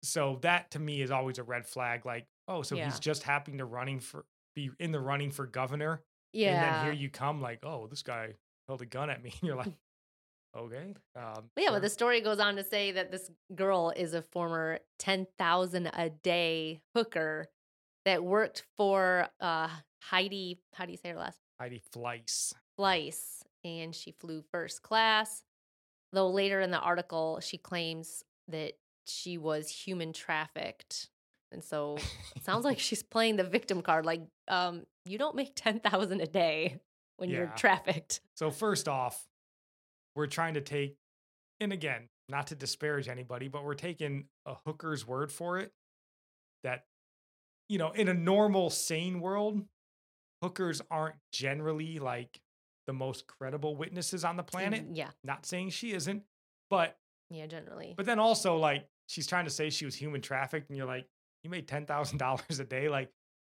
so 0.03 0.39
that 0.43 0.71
to 0.73 0.79
me 0.79 1.01
is 1.03 1.11
always 1.11 1.39
a 1.39 1.43
red 1.43 1.67
flag. 1.67 2.05
Like, 2.07 2.27
oh, 2.49 2.63
so 2.63 2.75
Yeah. 2.77 2.85
he's 2.87 2.99
just 3.01 3.23
happening 3.23 3.59
to 3.59 3.65
running 3.65 4.01
for 4.01 4.25
be 4.55 4.71
in 4.79 4.93
the 4.93 5.01
running 5.01 5.31
for 5.31 5.47
governor, 5.47 6.03
Yeah. 6.33 6.53
and 6.53 6.63
then 6.63 6.85
here 6.85 6.93
you 7.03 7.09
come, 7.09 7.41
like, 7.41 7.61
oh, 7.65 7.87
this 7.87 8.03
guy 8.03 8.35
held 8.69 8.83
a 8.83 8.87
gun 8.87 9.09
at 9.11 9.23
me. 9.23 9.31
And 9.41 9.43
you're 9.49 9.57
like, 9.57 9.73
okay, 10.57 10.95
um, 11.17 11.51
yeah, 11.57 11.65
sure. 11.65 11.73
but 11.73 11.83
the 11.83 11.89
story 11.89 12.21
goes 12.21 12.39
on 12.39 12.57
to 12.57 12.65
say 12.65 12.93
that 12.93 13.11
this 13.11 13.31
girl 13.55 13.93
is 13.97 14.13
a 14.15 14.21
former 14.23 14.81
10,000 14.99 15.87
a 15.95 16.11
day 16.11 16.81
hooker 16.95 17.49
that 18.05 18.23
worked 18.25 18.65
for 18.77 19.29
uh, 19.41 19.69
Heidi, 20.03 20.61
how 20.75 20.85
do 20.85 20.91
you 20.91 20.99
say 20.99 21.11
her 21.11 21.17
last? 21.19 21.39
Heidi 21.61 21.81
Fleiss. 21.95 22.53
Fleiss, 22.79 23.43
and 23.65 23.95
she 23.95 24.11
flew 24.13 24.43
first 24.53 24.83
class. 24.83 25.45
Though 26.13 26.29
later 26.29 26.61
in 26.61 26.71
the 26.73 26.81
article, 26.81 27.39
she 27.41 27.57
claims 27.57 28.23
that 28.49 28.73
she 29.07 29.39
was 29.39 29.69
human 29.69 30.13
trafficked. 30.13 31.09
And 31.51 31.63
so 31.63 31.97
it 32.37 32.45
sounds 32.45 32.65
like 32.65 32.79
she's 32.79 33.03
playing 33.03 33.37
the 33.37 33.45
victim 33.45 33.83
card. 33.83 34.07
Like, 34.07 34.23
um, 34.49 34.85
you 35.05 35.19
don't 35.19 35.37
make 35.37 35.53
10,000 35.55 36.21
a 36.21 36.27
day 36.27 36.81
when 37.19 37.31
you're 37.31 37.53
trafficked. 37.57 38.21
So 38.37 38.51
first 38.51 38.89
off, 38.89 39.27
we're 40.17 40.27
trying 40.27 40.55
to 40.55 40.61
take, 40.61 40.97
and 41.61 41.73
again, 41.73 42.09
not 42.29 42.49
to 42.49 42.55
disparage 42.55 43.09
anybody, 43.09 43.49
but 43.49 43.65
we're 43.65 43.75
taking 43.75 44.27
a 44.47 44.55
hooker's 44.67 45.07
word 45.07 45.31
for 45.31 45.59
it. 45.59 45.73
That, 46.65 46.85
you 47.69 47.79
know, 47.79 47.91
in 47.91 48.09
a 48.09 48.15
normal, 48.15 48.71
sane 48.71 49.21
world, 49.21 49.63
hookers 50.43 50.81
aren't 50.91 51.17
generally 51.33 51.99
like 51.99 52.41
the 52.87 52.93
most 52.93 53.27
credible 53.27 53.77
witnesses 53.77 54.25
on 54.25 54.37
the 54.37 54.43
planet. 54.43 54.85
Yeah. 54.93 55.11
Not 55.25 55.47
saying 55.47 55.71
she 55.71 55.93
isn't, 55.93 56.23
but 56.71 56.97
Yeah, 57.31 57.47
generally. 57.47 57.95
but 57.97 58.07
then 58.07 58.19
also 58.19 58.57
like 58.57 58.87
she's 59.07 59.27
trying 59.27 59.45
to 59.45 59.51
say 59.51 59.71
she 59.71 59.85
was 59.85 59.95
human 59.95 60.21
trafficked, 60.21 60.69
and 60.69 60.77
you're 60.77 60.87
like, 60.87 61.07
you 61.43 61.51
made 61.51 61.69
ten 61.69 61.87
thousand 61.87 62.19
dollars 62.19 62.61
a 62.61 62.65
day. 62.65 62.89
Like, 62.89 63.11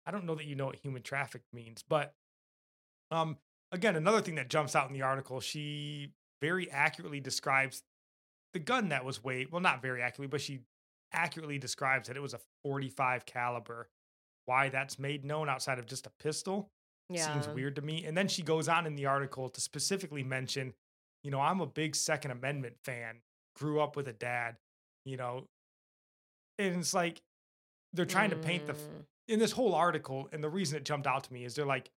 I 0.06 0.12
don't 0.12 0.26
know 0.26 0.36
that 0.36 0.46
you 0.46 0.56
know 0.56 0.68
what 0.68 0.76
human 0.76 1.02
trafficked 1.02 1.54
means, 1.54 1.84
but 1.88 2.14
um, 3.12 3.38
again, 3.72 3.96
another 3.96 4.22
thing 4.22 4.36
that 4.36 4.50
jumps 4.50 4.76
out 4.76 4.88
in 4.88 4.94
the 4.94 5.02
article, 5.02 5.40
she 5.40 6.12
very 6.42 6.70
accurately 6.72 7.20
describes 7.20 7.84
the 8.54 8.60
gun 8.60 8.90
that 8.90 9.06
was 9.06 9.24
weighed. 9.24 9.52
Well, 9.52 9.62
not 9.62 9.82
very 9.82 10.02
accurately, 10.02 10.28
but 10.28 10.42
she 10.42 10.62
accurately 11.12 11.58
describes 11.58 12.08
that 12.08 12.18
it 12.18 12.22
was 12.22 12.34
a 12.34 12.40
45 12.64 13.26
caliber. 13.26 13.90
Why 14.46 14.70
that's 14.70 15.00
made 15.00 15.24
known 15.24 15.48
outside 15.48 15.80
of 15.80 15.86
just 15.86 16.06
a 16.06 16.12
pistol 16.22 16.70
yeah. 17.10 17.32
seems 17.32 17.48
weird 17.48 17.76
to 17.78 17.82
me. 17.82 18.06
And 18.06 18.18
then 18.18 18.28
she 18.28 18.42
goes 18.42 18.68
on 18.68 18.86
in 18.86 18.96
the 18.96 19.06
article 19.06 19.50
to 19.50 19.62
specifically 19.62 20.24
mention, 20.24 20.74
you 21.24 21.32
know, 21.32 21.40
I'm 21.40 21.62
a 21.62 21.66
big 21.66 21.96
Second 21.96 22.32
Amendment 22.32 22.76
fan, 22.84 23.22
grew 23.56 23.80
up 23.80 23.96
with 23.96 24.08
a 24.08 24.14
dad, 24.14 24.58
you 25.06 25.18
know, 25.18 25.46
and 26.60 26.78
it's 26.78 26.94
like 26.94 27.22
they're 27.94 28.06
trying 28.06 28.30
to 28.32 28.36
paint 28.36 28.66
the, 28.68 28.74
Mm. 28.74 29.06
in 29.28 29.40
this 29.40 29.52
whole 29.52 29.74
article, 29.76 30.30
and 30.32 30.44
the 30.44 30.50
reason 30.50 30.78
it 30.78 30.84
jumped 30.86 31.08
out 31.08 31.24
to 31.26 31.34
me 31.34 31.46
is 31.46 31.56
they're 31.56 31.66
like 31.66 31.90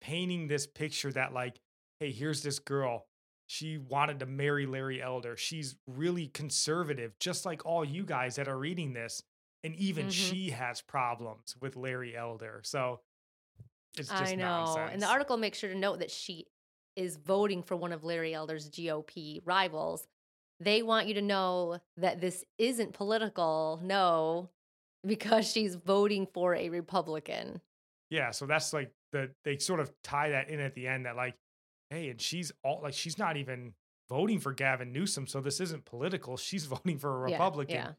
painting 0.00 0.46
this 0.48 0.66
picture 0.66 1.12
that, 1.12 1.32
like, 1.32 1.58
hey, 2.00 2.12
here's 2.12 2.42
this 2.42 2.58
girl. 2.58 3.06
She 3.48 3.78
wanted 3.78 4.18
to 4.20 4.26
marry 4.26 4.66
Larry 4.66 5.00
Elder. 5.02 5.36
She's 5.36 5.76
really 5.86 6.28
conservative, 6.28 7.18
just 7.20 7.46
like 7.46 7.64
all 7.64 7.84
you 7.84 8.04
guys 8.04 8.36
that 8.36 8.48
are 8.48 8.58
reading 8.58 8.92
this. 8.92 9.22
And 9.64 9.74
even 9.76 10.06
Mhm. 10.08 10.12
she 10.12 10.50
has 10.50 10.80
problems 10.82 11.56
with 11.60 11.76
Larry 11.76 12.16
Elder. 12.16 12.60
So 12.64 13.00
it's 13.96 14.08
just 14.08 14.22
I 14.32 14.34
know. 14.34 14.44
nonsense. 14.44 14.90
And 14.92 15.02
the 15.02 15.06
article 15.08 15.36
makes 15.36 15.58
sure 15.58 15.70
to 15.70 15.78
note 15.78 16.00
that 16.00 16.10
she 16.10 16.46
is 16.96 17.16
voting 17.16 17.62
for 17.62 17.76
one 17.76 17.92
of 17.92 18.04
Larry 18.04 18.34
Elder's 18.34 18.68
GOP 18.70 19.40
rivals. 19.44 20.06
They 20.60 20.82
want 20.82 21.06
you 21.06 21.14
to 21.14 21.22
know 21.22 21.78
that 21.96 22.20
this 22.20 22.44
isn't 22.58 22.92
political. 22.92 23.80
No, 23.82 24.50
because 25.06 25.50
she's 25.50 25.74
voting 25.74 26.26
for 26.32 26.54
a 26.54 26.68
Republican. 26.68 27.60
Yeah, 28.10 28.30
so 28.30 28.46
that's 28.46 28.72
like 28.72 28.92
the 29.12 29.30
they 29.44 29.58
sort 29.58 29.80
of 29.80 29.92
tie 30.02 30.30
that 30.30 30.48
in 30.48 30.60
at 30.60 30.74
the 30.74 30.86
end 30.86 31.06
that 31.06 31.16
like, 31.16 31.34
hey, 31.90 32.08
and 32.10 32.20
she's 32.20 32.52
all 32.62 32.80
like 32.82 32.94
she's 32.94 33.18
not 33.18 33.36
even 33.36 33.74
voting 34.08 34.38
for 34.38 34.52
Gavin 34.52 34.92
Newsom, 34.92 35.26
so 35.26 35.40
this 35.40 35.60
isn't 35.60 35.84
political. 35.84 36.36
She's 36.36 36.66
voting 36.66 36.98
for 36.98 37.14
a 37.14 37.18
Republican. 37.18 37.76
yeah. 37.76 37.90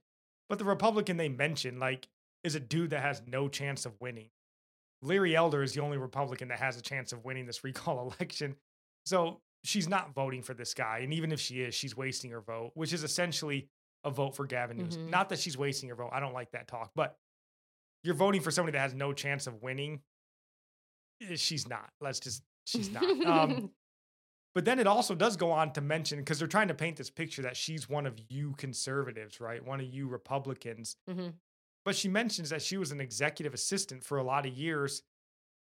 But 0.50 0.60
the 0.60 0.66
Republican 0.66 1.18
they 1.18 1.30
mention 1.30 1.80
like, 1.80 2.08
is 2.44 2.56
a 2.56 2.60
dude 2.60 2.92
that 2.92 3.02
has 3.02 3.22
no 3.28 3.50
chance 3.50 3.86
of 3.86 4.00
winning. 4.00 4.30
Larry 5.02 5.36
Elder 5.36 5.62
is 5.62 5.74
the 5.74 5.82
only 5.82 5.98
Republican 5.98 6.48
that 6.48 6.60
has 6.60 6.78
a 6.78 6.82
chance 6.82 7.12
of 7.12 7.26
winning 7.26 7.46
this 7.46 7.64
recall 7.64 8.14
election. 8.20 8.56
So 9.06 9.42
she's 9.68 9.88
not 9.88 10.14
voting 10.14 10.42
for 10.42 10.54
this 10.54 10.74
guy. 10.74 11.00
And 11.00 11.14
even 11.14 11.32
if 11.32 11.40
she 11.40 11.62
is, 11.62 11.76
she's 11.76 11.96
wasting 11.96 12.32
her 12.32 12.42
vote, 12.42 12.72
which 12.76 12.94
is 12.94 13.04
essentially 13.04 13.70
a 14.04 14.10
vote 14.10 14.36
for 14.36 14.46
Gavin 14.46 14.78
Newsom. 14.78 15.08
Mhm. 15.08 15.10
Not 15.10 15.30
that 15.30 15.40
she's 15.40 15.58
wasting 15.58 15.90
her 15.90 15.96
vote. 15.96 16.10
I 16.14 16.20
don't 16.20 16.34
like 16.34 16.52
that 16.52 16.68
talk, 16.68 16.92
but 16.96 17.18
you're 18.04 18.16
voting 18.16 18.42
for 18.42 18.52
somebody 18.52 18.74
that 18.78 18.82
has 18.82 18.94
no 18.94 19.12
chance 19.14 19.48
of 19.48 19.62
winning. 19.62 20.02
Eh, 21.22 21.36
She's 21.36 21.68
not. 21.68 21.90
Let's 22.00 22.20
just, 22.20 22.44
she's 22.66 22.90
not. 22.90 23.04
Um, 23.26 23.72
but 24.56 24.66
then 24.66 24.80
it 24.80 24.88
also 24.88 25.16
does 25.16 25.36
go 25.36 25.52
on 25.52 25.74
to 25.74 25.82
mention 25.82 26.20
because 26.20 26.40
they're 26.40 26.48
trying 26.48 26.68
to 26.70 26.74
paint 26.74 26.96
this 26.98 27.10
picture 27.10 27.42
that 27.42 27.58
she's 27.58 27.90
one 27.90 28.06
of 28.06 28.18
you 28.30 28.54
conservatives, 28.58 29.40
right? 29.42 29.64
One 29.66 29.80
of 29.82 29.88
you 29.88 30.08
Republicans. 30.08 30.96
Mhm. 31.10 31.34
But 31.84 31.96
she 31.96 32.08
mentions 32.10 32.50
that 32.50 32.62
she 32.62 32.78
was 32.78 32.92
an 32.92 33.02
executive 33.02 33.54
assistant 33.54 34.04
for 34.04 34.18
a 34.18 34.24
lot 34.24 34.46
of 34.46 34.54
years 34.54 35.04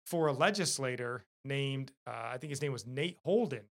for 0.06 0.26
a 0.28 0.32
legislator 0.32 1.24
named, 1.44 1.92
uh, 2.06 2.30
I 2.32 2.38
think 2.38 2.50
his 2.50 2.62
name 2.62 2.72
was 2.72 2.86
Nate 2.86 3.18
Holden. 3.24 3.68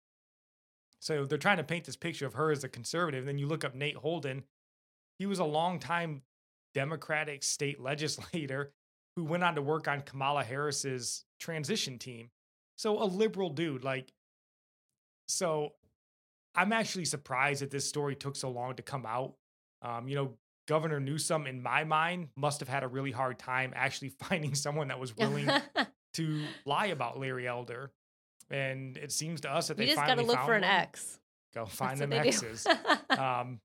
So 1.04 1.26
they're 1.26 1.38
trying 1.38 1.58
to 1.58 1.66
paint 1.66 1.84
this 1.84 1.98
picture 1.98 2.26
of 2.26 2.36
her 2.36 2.50
as 2.50 2.64
a 2.64 2.70
conservative. 2.70 3.20
And 3.20 3.28
then 3.28 3.38
you 3.38 3.46
look 3.46 3.66
up 3.66 3.76
Nate 3.76 3.98
Holden. 3.98 4.44
He 5.20 5.26
was 5.26 5.40
a 5.40 5.44
longtime 5.44 6.22
Democratic 6.74 7.44
state 7.44 7.78
legislator 7.82 8.72
who 9.18 9.26
went 9.26 9.44
on 9.44 9.56
to 9.56 9.62
work 9.62 9.90
on 9.90 10.02
Kamala 10.02 10.46
Harris's 10.46 11.26
transition 11.42 12.00
team. 12.00 12.30
So 12.78 13.04
a 13.04 13.06
liberal 13.06 13.50
dude, 13.50 13.84
like, 13.84 14.14
so 15.28 15.74
I'm 16.56 16.72
actually 16.72 17.06
surprised 17.06 17.62
that 17.62 17.70
this 17.70 17.88
story 17.88 18.16
took 18.16 18.38
so 18.38 18.50
long 18.50 18.76
to 18.76 18.82
come 18.82 19.06
out. 19.06 19.34
Um, 19.82 20.08
you 20.08 20.16
know, 20.16 20.38
Governor 20.70 21.02
Newsom, 21.02 21.48
in 21.48 21.62
my 21.62 21.84
mind, 21.84 22.30
must 22.38 22.62
have 22.62 22.70
had 22.70 22.84
a 22.84 22.88
really 22.88 23.12
hard 23.12 23.38
time 23.38 23.74
actually 23.76 24.10
finding 24.22 24.56
someone 24.56 24.88
that 24.88 25.02
was 25.02 25.18
willing 25.18 25.50
to 26.14 26.44
lie 26.66 26.88
about 26.88 27.20
Larry 27.20 27.46
Elder. 27.46 27.92
And 28.50 28.98
it 28.98 29.12
seems 29.12 29.42
to 29.42 29.52
us 29.52 29.68
that 29.68 29.78
they 29.78 29.86
you 29.86 29.96
just 29.96 30.06
got 30.06 30.16
to 30.16 30.24
look 30.24 30.40
for 30.40 30.54
an 30.54 30.62
one. 30.62 30.70
X. 30.70 31.20
Go 31.54 31.66
find 31.66 32.00
That's 32.00 32.42
them. 32.42 32.48
X's. 32.48 32.68
um, 33.10 33.60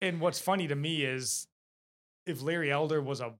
and 0.00 0.20
what's 0.20 0.38
funny 0.38 0.68
to 0.68 0.74
me 0.74 1.04
is 1.04 1.46
if 2.26 2.42
Larry 2.42 2.70
Elder 2.70 3.00
was 3.00 3.20
a 3.20 3.34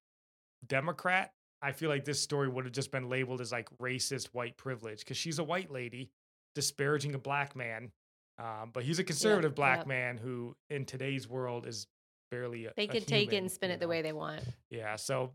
Democrat, 0.67 1.33
I 1.63 1.73
feel 1.73 1.89
like 1.91 2.05
this 2.05 2.21
story 2.21 2.49
would 2.49 2.65
have 2.65 2.75
just 2.75 2.91
been 2.91 3.09
labeled 3.09 3.41
as 3.41 3.53
like 3.53 3.69
racist 3.79 4.29
white 4.33 4.57
privilege 4.57 5.01
because 5.01 5.17
she's 5.17 5.39
a 5.39 5.45
white 5.45 5.71
lady 5.71 6.11
disparaging 6.55 7.15
a 7.15 7.19
black 7.19 7.55
man. 7.55 7.91
Um, 8.39 8.71
but 8.73 8.85
he's 8.85 8.99
a 8.99 9.05
conservative 9.05 9.55
black 9.55 9.81
yep. 9.81 9.87
man 9.87 10.17
who, 10.17 10.57
in 10.71 10.87
today's 10.87 11.29
world, 11.29 11.67
is 11.67 11.87
barely 12.31 12.67
a, 12.67 12.73
they 12.77 12.87
could 12.87 13.07
take 13.07 13.33
it 13.33 13.37
and 13.37 13.51
spin 13.51 13.71
it 13.71 13.81
the 13.81 13.89
way 13.89 14.01
they 14.01 14.13
want. 14.13 14.43
Yeah. 14.71 14.97
So 14.97 15.33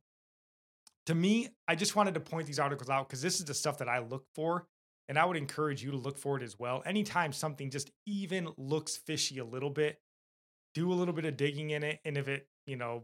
to 1.06 1.14
me, 1.14 1.50
I 1.68 1.76
just 1.76 1.96
wanted 1.96 2.16
to 2.16 2.20
point 2.20 2.48
these 2.48 2.60
articles 2.60 2.90
out 2.90 3.08
because 3.08 3.22
this 3.22 3.40
is 3.40 3.46
the 3.46 3.54
stuff 3.54 3.78
that 3.78 3.90
I 3.90 4.00
look 4.00 4.26
for. 4.34 4.66
And 5.08 5.20
I 5.20 5.26
would 5.26 5.38
encourage 5.38 5.84
you 5.84 5.92
to 5.92 5.98
look 5.98 6.18
for 6.18 6.38
it 6.38 6.44
as 6.44 6.58
well. 6.58 6.82
Anytime 6.86 7.32
something 7.32 7.70
just 7.70 7.92
even 8.08 8.50
looks 8.58 8.98
fishy 8.98 9.38
a 9.38 9.46
little 9.46 9.70
bit, 9.70 10.00
do 10.74 10.92
a 10.92 10.96
little 10.96 11.14
bit 11.14 11.26
of 11.26 11.38
digging 11.38 11.70
in 11.70 11.84
it. 11.84 12.00
And 12.06 12.18
if 12.18 12.28
it, 12.28 12.48
you 12.66 12.76
know, 12.76 13.04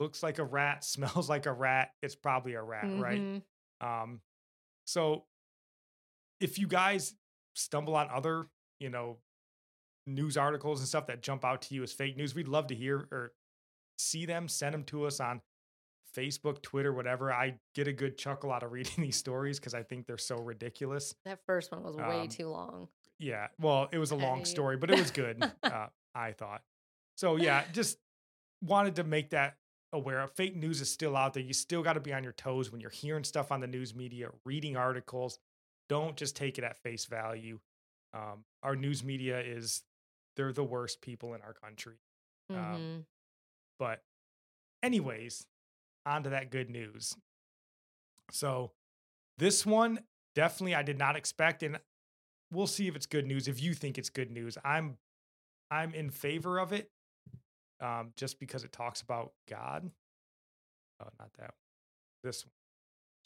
looks 0.00 0.22
like 0.22 0.38
a 0.38 0.44
rat, 0.44 0.82
smells 0.84 1.28
like 1.28 1.46
a 1.46 1.52
rat, 1.52 1.90
it's 2.02 2.14
probably 2.14 2.54
a 2.54 2.62
rat, 2.62 2.84
right? 2.98 3.20
Mhm. 3.20 3.42
Um, 3.80 4.20
so 4.86 5.26
if 6.40 6.58
you 6.58 6.66
guys 6.66 7.14
stumble 7.54 7.94
on 7.96 8.08
other, 8.10 8.46
you 8.80 8.88
know, 8.90 9.18
news 10.06 10.36
articles 10.36 10.80
and 10.80 10.88
stuff 10.88 11.06
that 11.06 11.22
jump 11.22 11.44
out 11.44 11.62
to 11.62 11.74
you 11.74 11.82
as 11.82 11.92
fake 11.92 12.16
news, 12.16 12.34
we'd 12.34 12.48
love 12.48 12.66
to 12.68 12.74
hear 12.74 13.06
or 13.12 13.32
see 13.98 14.26
them. 14.26 14.48
Send 14.48 14.74
them 14.74 14.84
to 14.84 15.04
us 15.04 15.20
on 15.20 15.40
Facebook, 16.16 16.62
Twitter, 16.62 16.92
whatever. 16.92 17.32
I 17.32 17.54
get 17.74 17.88
a 17.88 17.92
good 17.92 18.16
chuckle 18.18 18.52
out 18.52 18.62
of 18.62 18.72
reading 18.72 18.92
these 19.04 19.16
stories 19.16 19.58
because 19.58 19.74
I 19.74 19.82
think 19.82 20.06
they're 20.06 20.18
so 20.18 20.36
ridiculous. 20.36 21.14
That 21.24 21.40
first 21.46 21.72
one 21.72 21.82
was 21.82 21.96
way 21.96 22.20
Um, 22.22 22.28
too 22.28 22.48
long. 22.48 22.88
Yeah. 23.18 23.48
Well, 23.60 23.88
it 23.92 23.98
was 23.98 24.10
a 24.10 24.16
long 24.16 24.44
story, 24.44 24.76
but 24.76 24.90
it 24.90 24.98
was 24.98 25.10
good. 25.10 25.42
uh, 25.62 25.86
I 26.14 26.32
thought. 26.32 26.62
So 27.16 27.36
yeah, 27.36 27.64
just 27.72 27.98
wanted 28.62 28.96
to 28.96 29.04
make 29.04 29.30
that 29.30 29.56
aware 29.92 30.20
of 30.20 30.32
fake 30.32 30.56
news 30.56 30.80
is 30.80 30.90
still 30.90 31.16
out 31.16 31.34
there. 31.34 31.42
You 31.42 31.52
still 31.52 31.82
got 31.82 31.92
to 31.94 32.00
be 32.00 32.12
on 32.12 32.24
your 32.24 32.32
toes 32.32 32.72
when 32.72 32.80
you're 32.80 32.90
hearing 32.90 33.24
stuff 33.24 33.52
on 33.52 33.60
the 33.60 33.66
news 33.66 33.94
media, 33.94 34.28
reading 34.44 34.76
articles. 34.76 35.38
Don't 35.88 36.16
just 36.16 36.34
take 36.36 36.58
it 36.58 36.64
at 36.64 36.76
face 36.78 37.04
value. 37.04 37.58
Um, 38.14 38.44
our 38.62 38.74
news 38.76 39.04
media 39.04 39.40
is 39.40 39.82
they're 40.36 40.52
the 40.52 40.64
worst 40.64 41.00
people 41.02 41.34
in 41.34 41.42
our 41.42 41.52
country. 41.54 41.96
um, 42.50 42.56
Mhm. 42.56 43.04
But 43.78 44.02
anyways, 44.82 45.46
on 46.06 46.24
to 46.24 46.30
that 46.30 46.50
good 46.50 46.70
news. 46.70 47.14
So 48.30 48.72
this 49.38 49.66
one 49.66 50.00
definitely 50.34 50.74
I 50.74 50.82
did 50.82 50.98
not 50.98 51.16
expect 51.16 51.62
and 51.62 51.78
we'll 52.50 52.66
see 52.66 52.88
if 52.88 52.96
it's 52.96 53.06
good 53.06 53.26
news 53.26 53.48
if 53.48 53.62
you 53.62 53.74
think 53.74 53.98
it's 53.98 54.10
good 54.10 54.30
news. 54.30 54.56
I'm 54.64 54.96
I'm 55.70 55.94
in 55.94 56.10
favor 56.10 56.58
of 56.58 56.72
it. 56.72 56.90
Um 57.80 58.12
just 58.16 58.40
because 58.40 58.64
it 58.64 58.72
talks 58.72 59.02
about 59.02 59.32
God. 59.48 59.90
Oh, 61.02 61.08
not 61.18 61.30
that. 61.38 61.54
This 62.22 62.44
one. 62.44 62.52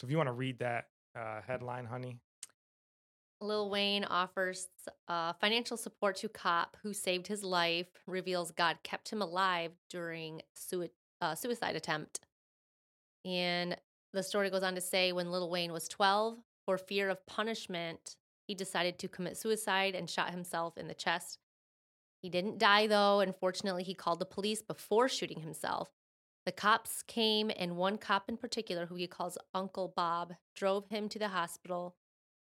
So 0.00 0.06
if 0.06 0.10
you 0.10 0.16
want 0.16 0.28
to 0.28 0.32
read 0.32 0.58
that 0.58 0.86
uh 1.18 1.40
headline, 1.46 1.86
honey. 1.86 2.18
Lil 3.42 3.68
Wayne 3.68 4.04
offers 4.04 4.68
uh, 5.08 5.34
financial 5.34 5.76
support 5.76 6.16
to 6.16 6.28
cop 6.30 6.74
who 6.82 6.94
saved 6.94 7.26
his 7.26 7.44
life, 7.44 7.88
reveals 8.06 8.50
God 8.50 8.78
kept 8.82 9.10
him 9.10 9.20
alive 9.20 9.72
during 9.90 10.40
sui- 10.54 10.88
uh, 11.20 11.34
suicide 11.34 11.76
attempt. 11.76 12.20
And 13.26 13.76
the 14.12 14.22
story 14.22 14.48
goes 14.48 14.62
on 14.62 14.74
to 14.76 14.80
say 14.80 15.12
when 15.12 15.30
Little 15.30 15.50
Wayne 15.50 15.72
was 15.72 15.88
12, 15.88 16.38
for 16.64 16.78
fear 16.78 17.10
of 17.10 17.26
punishment, 17.26 18.16
he 18.46 18.54
decided 18.54 18.98
to 18.98 19.08
commit 19.08 19.36
suicide 19.36 19.94
and 19.94 20.08
shot 20.08 20.30
himself 20.30 20.78
in 20.78 20.88
the 20.88 20.94
chest. 20.94 21.38
He 22.22 22.30
didn't 22.30 22.58
die 22.58 22.86
though, 22.86 23.20
and 23.20 23.34
fortunately, 23.36 23.82
he 23.82 23.94
called 23.94 24.20
the 24.20 24.24
police 24.24 24.62
before 24.62 25.08
shooting 25.08 25.40
himself. 25.40 25.90
The 26.46 26.52
cops 26.52 27.02
came, 27.02 27.50
and 27.56 27.76
one 27.76 27.98
cop 27.98 28.28
in 28.28 28.36
particular, 28.36 28.86
who 28.86 28.94
he 28.94 29.08
calls 29.08 29.36
Uncle 29.52 29.92
Bob, 29.94 30.34
drove 30.54 30.88
him 30.88 31.08
to 31.08 31.18
the 31.18 31.28
hospital 31.28 31.96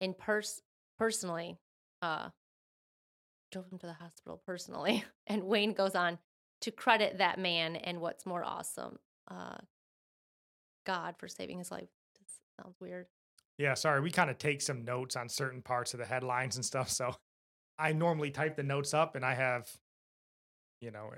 and 0.01 0.17
pers- 0.17 0.61
personally 0.97 1.57
uh 2.01 2.29
drove 3.51 3.71
him 3.71 3.79
to 3.79 3.87
the 3.87 3.93
hospital 3.93 4.41
personally 4.45 5.03
and 5.27 5.43
wayne 5.43 5.73
goes 5.73 5.95
on 5.95 6.19
to 6.61 6.71
credit 6.71 7.17
that 7.17 7.39
man 7.39 7.75
and 7.77 7.99
what's 7.99 8.25
more 8.25 8.43
awesome 8.43 8.99
uh 9.29 9.57
god 10.91 11.15
for 11.17 11.27
saving 11.27 11.57
his 11.57 11.71
life 11.71 11.89
this 12.19 12.29
sounds 12.61 12.75
weird 12.79 13.05
Yeah, 13.57 13.73
sorry. 13.73 13.99
We 14.01 14.11
kind 14.11 14.29
of 14.29 14.37
take 14.37 14.61
some 14.61 14.85
notes 14.85 15.15
on 15.15 15.27
certain 15.29 15.61
parts 15.61 15.93
of 15.93 15.99
the 15.99 16.05
headlines 16.05 16.55
and 16.55 16.63
stuff. 16.63 16.89
So 16.89 17.13
I 17.77 17.91
normally 17.93 18.31
type 18.31 18.55
the 18.55 18.63
notes 18.63 18.93
up 18.93 19.15
and 19.17 19.25
I 19.25 19.33
have, 19.33 19.69
you 20.79 20.91
know, 20.91 21.11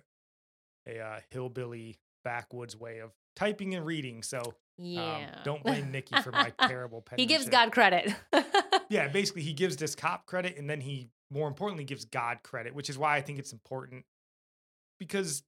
a 0.87 0.99
uh, 0.99 1.19
hillbilly 1.29 1.99
backwoods 2.23 2.75
way 2.75 2.99
of 2.99 3.11
typing 3.35 3.75
and 3.75 3.85
reading. 3.85 4.23
So 4.23 4.39
um, 4.39 4.53
yeah 4.79 5.43
don't 5.43 5.63
blame 5.63 5.91
Nikki 5.95 6.19
for 6.23 6.31
my 6.31 6.51
terrible 6.67 7.01
pen. 7.01 7.19
he 7.19 7.27
gives 7.27 7.47
god 7.47 7.71
credit 7.71 8.15
Yeah, 8.91 9.07
basically, 9.07 9.43
he 9.43 9.53
gives 9.53 9.77
this 9.77 9.95
cop 9.95 10.25
credit 10.25 10.57
and 10.57 10.69
then 10.69 10.81
he, 10.81 11.07
more 11.29 11.47
importantly, 11.47 11.85
gives 11.85 12.03
God 12.03 12.39
credit, 12.43 12.75
which 12.75 12.89
is 12.89 12.97
why 12.97 13.15
I 13.15 13.21
think 13.21 13.39
it's 13.39 13.53
important. 13.53 14.03
Because, 14.99 15.43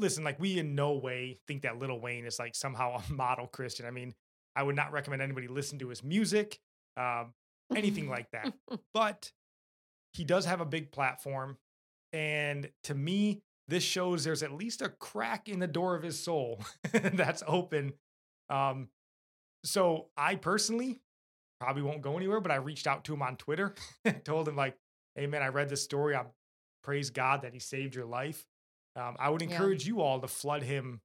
listen, 0.00 0.24
like, 0.24 0.40
we 0.40 0.58
in 0.58 0.74
no 0.74 0.92
way 0.92 1.38
think 1.46 1.62
that 1.62 1.78
Little 1.78 2.00
Wayne 2.00 2.26
is 2.26 2.38
like 2.38 2.54
somehow 2.54 3.00
a 3.00 3.12
model 3.12 3.46
Christian. 3.46 3.86
I 3.86 3.90
mean, 3.90 4.14
I 4.56 4.62
would 4.62 4.76
not 4.76 4.92
recommend 4.92 5.22
anybody 5.22 5.48
listen 5.48 5.78
to 5.80 5.88
his 5.88 6.02
music, 6.02 6.58
um, 6.96 7.32
anything 7.74 8.08
like 8.10 8.30
that. 8.32 8.52
But 8.92 9.30
he 10.12 10.24
does 10.24 10.44
have 10.46 10.60
a 10.60 10.66
big 10.66 10.90
platform. 10.90 11.56
And 12.12 12.68
to 12.84 12.94
me, 12.94 13.42
this 13.68 13.84
shows 13.84 14.24
there's 14.24 14.42
at 14.42 14.52
least 14.52 14.82
a 14.82 14.88
crack 14.88 15.48
in 15.48 15.60
the 15.60 15.68
door 15.68 15.94
of 15.94 16.02
his 16.02 16.18
soul 16.18 16.60
that's 16.92 17.42
open. 17.46 17.92
Um, 18.48 18.88
so 19.64 20.06
I 20.16 20.34
personally 20.34 21.00
probably 21.60 21.82
won't 21.82 22.02
go 22.02 22.16
anywhere, 22.16 22.40
but 22.40 22.50
I 22.50 22.56
reached 22.56 22.86
out 22.86 23.04
to 23.04 23.14
him 23.14 23.22
on 23.22 23.36
Twitter, 23.36 23.74
told 24.24 24.48
him 24.48 24.56
like, 24.56 24.76
"Hey 25.14 25.26
man, 25.26 25.42
I 25.42 25.48
read 25.48 25.68
this 25.68 25.82
story. 25.82 26.16
I'm 26.16 26.26
praise 26.82 27.10
God 27.10 27.42
that 27.42 27.52
He 27.52 27.60
saved 27.60 27.94
your 27.94 28.06
life." 28.06 28.44
Um, 28.96 29.16
I 29.18 29.30
would 29.30 29.40
Yeah. 29.42 29.50
encourage 29.50 29.86
you 29.86 30.00
all 30.00 30.20
to 30.20 30.28
flood 30.28 30.62
him 30.62 31.00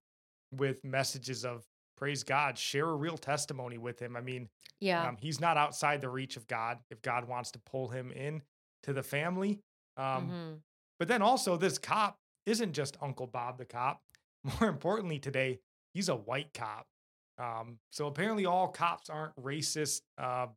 with 0.52 0.84
messages 0.84 1.46
of 1.46 1.66
praise 1.98 2.24
God, 2.24 2.58
share 2.58 2.90
a 2.90 2.96
real 2.96 3.18
testimony 3.18 3.78
with 3.78 4.02
him. 4.02 4.16
I 4.18 4.22
mean, 4.22 4.50
yeah 4.82 5.08
um, 5.08 5.18
he's 5.18 5.40
not 5.40 5.56
outside 5.58 6.02
the 6.02 6.10
reach 6.10 6.36
of 6.36 6.46
God. 6.48 6.84
If 6.90 7.02
God 7.02 7.26
wants 7.28 7.52
to 7.52 7.60
pull 7.60 7.88
him 7.90 8.12
in 8.12 8.44
to 8.84 8.94
the 8.94 9.04
family, 9.04 9.62
um, 9.98 10.30
Mhm. 10.30 10.62
But 10.98 11.08
then 11.10 11.22
also, 11.22 11.58
this 11.58 11.78
cop 11.78 12.18
isn't 12.46 12.72
just 12.74 12.96
Uncle 13.02 13.28
Bob 13.28 13.58
the 13.58 13.66
cop. 13.66 14.02
More 14.62 14.70
importantly, 14.70 15.20
today, 15.20 15.60
he's 15.94 16.08
a 16.10 16.16
white 16.16 16.54
cop. 16.54 16.88
Um, 17.38 17.80
so 17.92 18.08
apparently, 18.08 18.46
all 18.46 18.70
cops 18.70 19.10
aren't 19.10 19.36
racist, 19.36 20.04
uh, 20.18 20.48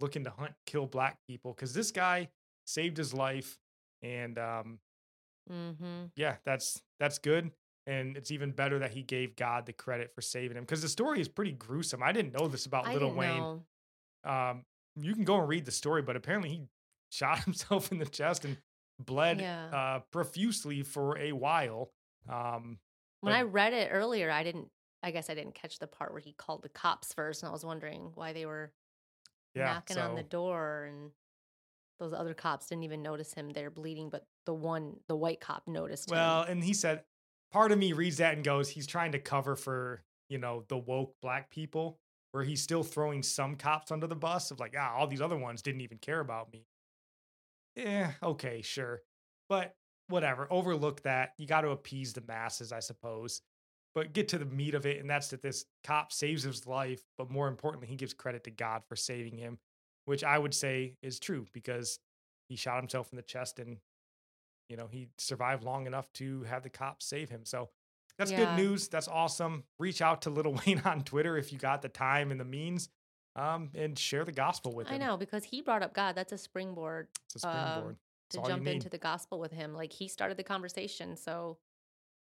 looking 0.00 0.22
to 0.24 0.30
hunt, 0.30 0.54
kill 0.64 0.86
black 0.86 1.18
people. 1.26 1.52
Because 1.54 1.74
this 1.74 1.90
guy 1.90 2.30
saved 2.66 2.96
his 2.96 3.12
life, 3.12 3.58
and 4.02 4.38
um, 4.38 4.80
Mm-hmm. 5.50 6.04
yeah, 6.16 6.36
that's 6.44 6.82
that's 7.00 7.18
good. 7.18 7.50
And 7.86 8.16
it's 8.18 8.30
even 8.30 8.50
better 8.50 8.80
that 8.80 8.90
he 8.90 9.02
gave 9.02 9.34
God 9.34 9.64
the 9.64 9.72
credit 9.72 10.12
for 10.14 10.20
saving 10.20 10.56
him. 10.58 10.62
Because 10.64 10.82
the 10.82 10.88
story 10.90 11.20
is 11.22 11.28
pretty 11.28 11.52
gruesome. 11.52 12.02
I 12.02 12.12
didn't 12.12 12.38
know 12.38 12.46
this 12.46 12.66
about 12.66 12.86
I 12.86 12.92
Little 12.92 13.14
Wayne. 13.14 13.60
Um, 14.24 14.64
you 15.00 15.14
can 15.14 15.24
go 15.24 15.38
and 15.40 15.48
read 15.48 15.64
the 15.64 15.70
story, 15.72 16.02
but 16.02 16.14
apparently 16.14 16.50
he 16.50 16.62
shot 17.10 17.44
himself 17.44 17.90
in 17.90 17.98
the 17.98 18.04
chest 18.04 18.44
and 18.44 18.58
bled 18.98 19.40
Yeah. 19.40 19.66
uh, 19.74 20.00
profusely 20.12 20.82
for 20.82 21.16
a 21.16 21.32
while. 21.32 21.90
Um, 22.28 22.78
When 23.20 23.32
but- 23.32 23.38
I 23.38 23.42
read 23.42 23.72
it 23.72 23.88
earlier, 23.90 24.30
I 24.30 24.42
didn't. 24.42 24.68
I 25.02 25.12
guess 25.12 25.30
I 25.30 25.34
didn't 25.34 25.54
catch 25.54 25.78
the 25.78 25.86
part 25.86 26.10
where 26.12 26.20
he 26.20 26.32
called 26.32 26.62
the 26.62 26.68
cops 26.68 27.14
first, 27.14 27.42
and 27.42 27.48
I 27.48 27.52
was 27.52 27.64
wondering 27.64 28.10
why 28.16 28.32
they 28.32 28.44
were 28.46 28.72
yeah, 29.54 29.66
knocking 29.74 29.96
on 29.96 30.16
the 30.16 30.24
door, 30.24 30.86
and 30.90 31.12
those 32.00 32.12
other 32.12 32.34
cops 32.34 32.66
didn't 32.66 32.82
even 32.82 33.00
notice 33.00 33.32
him 33.32 33.50
there 33.50 33.70
bleeding, 33.70 34.10
but 34.10 34.26
the 34.48 34.54
one, 34.54 34.96
the 35.08 35.14
white 35.14 35.40
cop, 35.40 35.68
noticed 35.68 36.10
Well, 36.10 36.44
him. 36.44 36.52
and 36.52 36.64
he 36.64 36.72
said, 36.72 37.02
part 37.52 37.70
of 37.70 37.78
me 37.78 37.92
reads 37.92 38.16
that 38.16 38.32
and 38.32 38.42
goes, 38.42 38.70
he's 38.70 38.86
trying 38.86 39.12
to 39.12 39.18
cover 39.18 39.56
for, 39.56 40.02
you 40.30 40.38
know, 40.38 40.64
the 40.68 40.78
woke 40.78 41.14
black 41.20 41.50
people, 41.50 41.98
where 42.32 42.44
he's 42.44 42.62
still 42.62 42.82
throwing 42.82 43.22
some 43.22 43.56
cops 43.56 43.92
under 43.92 44.06
the 44.06 44.16
bus 44.16 44.50
of 44.50 44.58
like, 44.58 44.74
ah, 44.74 44.94
all 44.96 45.06
these 45.06 45.20
other 45.20 45.36
ones 45.36 45.60
didn't 45.60 45.82
even 45.82 45.98
care 45.98 46.20
about 46.20 46.50
me. 46.50 46.64
Yeah, 47.76 48.12
okay, 48.22 48.62
sure. 48.62 49.02
But 49.50 49.74
whatever, 50.08 50.48
overlook 50.50 51.02
that. 51.02 51.34
You 51.36 51.46
got 51.46 51.60
to 51.60 51.68
appease 51.68 52.14
the 52.14 52.22
masses, 52.26 52.72
I 52.72 52.80
suppose. 52.80 53.42
But 53.94 54.14
get 54.14 54.28
to 54.28 54.38
the 54.38 54.46
meat 54.46 54.74
of 54.74 54.86
it, 54.86 54.98
and 54.98 55.10
that's 55.10 55.28
that 55.28 55.42
this 55.42 55.66
cop 55.84 56.10
saves 56.10 56.42
his 56.42 56.66
life, 56.66 57.02
but 57.18 57.30
more 57.30 57.48
importantly, 57.48 57.86
he 57.88 57.96
gives 57.96 58.14
credit 58.14 58.44
to 58.44 58.50
God 58.50 58.82
for 58.88 58.96
saving 58.96 59.36
him, 59.36 59.58
which 60.06 60.24
I 60.24 60.38
would 60.38 60.54
say 60.54 60.94
is 61.02 61.18
true 61.18 61.44
because 61.52 61.98
he 62.48 62.56
shot 62.56 62.80
himself 62.80 63.08
in 63.12 63.16
the 63.16 63.22
chest 63.22 63.58
and 63.58 63.76
you 64.68 64.76
know 64.76 64.86
he 64.90 65.08
survived 65.18 65.64
long 65.64 65.86
enough 65.86 66.12
to 66.14 66.42
have 66.44 66.62
the 66.62 66.70
cops 66.70 67.06
save 67.06 67.30
him 67.30 67.44
so 67.44 67.68
that's 68.18 68.30
Yeah. 68.30 68.38
good 68.54 68.62
news 68.62 68.88
that's 68.88 69.08
awesome 69.08 69.64
reach 69.78 70.00
out 70.02 70.22
to 70.22 70.30
little 70.30 70.52
wayne 70.66 70.80
on 70.84 71.02
twitter 71.02 71.36
if 71.38 71.52
you 71.52 71.58
got 71.58 71.82
the 71.82 71.88
time 71.88 72.30
and 72.30 72.38
the 72.40 72.44
means 72.44 72.88
um, 73.36 73.70
and 73.74 73.96
share 73.96 74.24
the 74.24 74.32
gospel 74.32 74.74
with 74.74 74.88
him 74.88 74.94
I 75.00 75.06
know 75.06 75.16
because 75.16 75.44
he 75.44 75.62
brought 75.62 75.84
up 75.84 75.94
God. 75.94 76.16
That's 76.16 76.32
a 76.32 76.38
springboard 76.38 77.06
it's 77.32 77.44
a 77.44 77.48
um, 77.48 77.54
springboard 77.70 77.96
to 78.30 78.42
jump 78.48 78.66
into 78.66 78.88
the 78.88 78.98
gospel 78.98 79.38
with 79.38 79.52
him. 79.52 79.74
Like 79.74 79.92
he 79.92 80.08
started 80.08 80.36
the 80.36 80.42
conversation, 80.42 81.16
so 81.16 81.56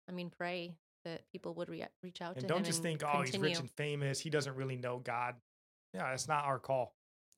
I 0.09 0.13
mean, 0.13 0.31
pray 0.31 0.75
that 1.05 1.29
people 1.31 1.53
would 1.55 1.69
rea- 1.69 1.89
reach 2.03 2.23
out 2.23 2.37
and 2.37 2.43
to 2.43 2.47
don't 2.47 2.59
him 2.61 2.65
just 2.65 2.79
and 2.79 2.99
think 2.99 3.03
oh 3.15 3.21
he's 3.21 3.39
rich 3.39 3.59
and 3.59 3.71
famous 3.73 4.21
he 4.21 4.31
doesn't 4.31 4.55
really 4.57 4.77
know 4.77 5.01
god 5.01 5.35
yeah 5.93 6.09
that's 6.09 6.29
not 6.29 6.45
our 6.47 6.59
call 6.59 6.95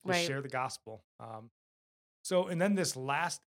just 0.07 0.19
Right. 0.19 0.27
share 0.27 0.41
the 0.43 0.49
gospel 0.49 1.03
um, 1.19 1.51
so 2.23 2.47
and 2.47 2.61
then 2.63 2.77
this 2.77 2.95
last 2.95 3.41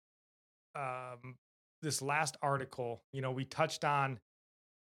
um, 0.75 1.37
this 1.81 2.01
last 2.01 2.37
article 2.41 3.01
you 3.13 3.21
know 3.21 3.31
we 3.31 3.45
touched 3.45 3.83
on 3.85 4.19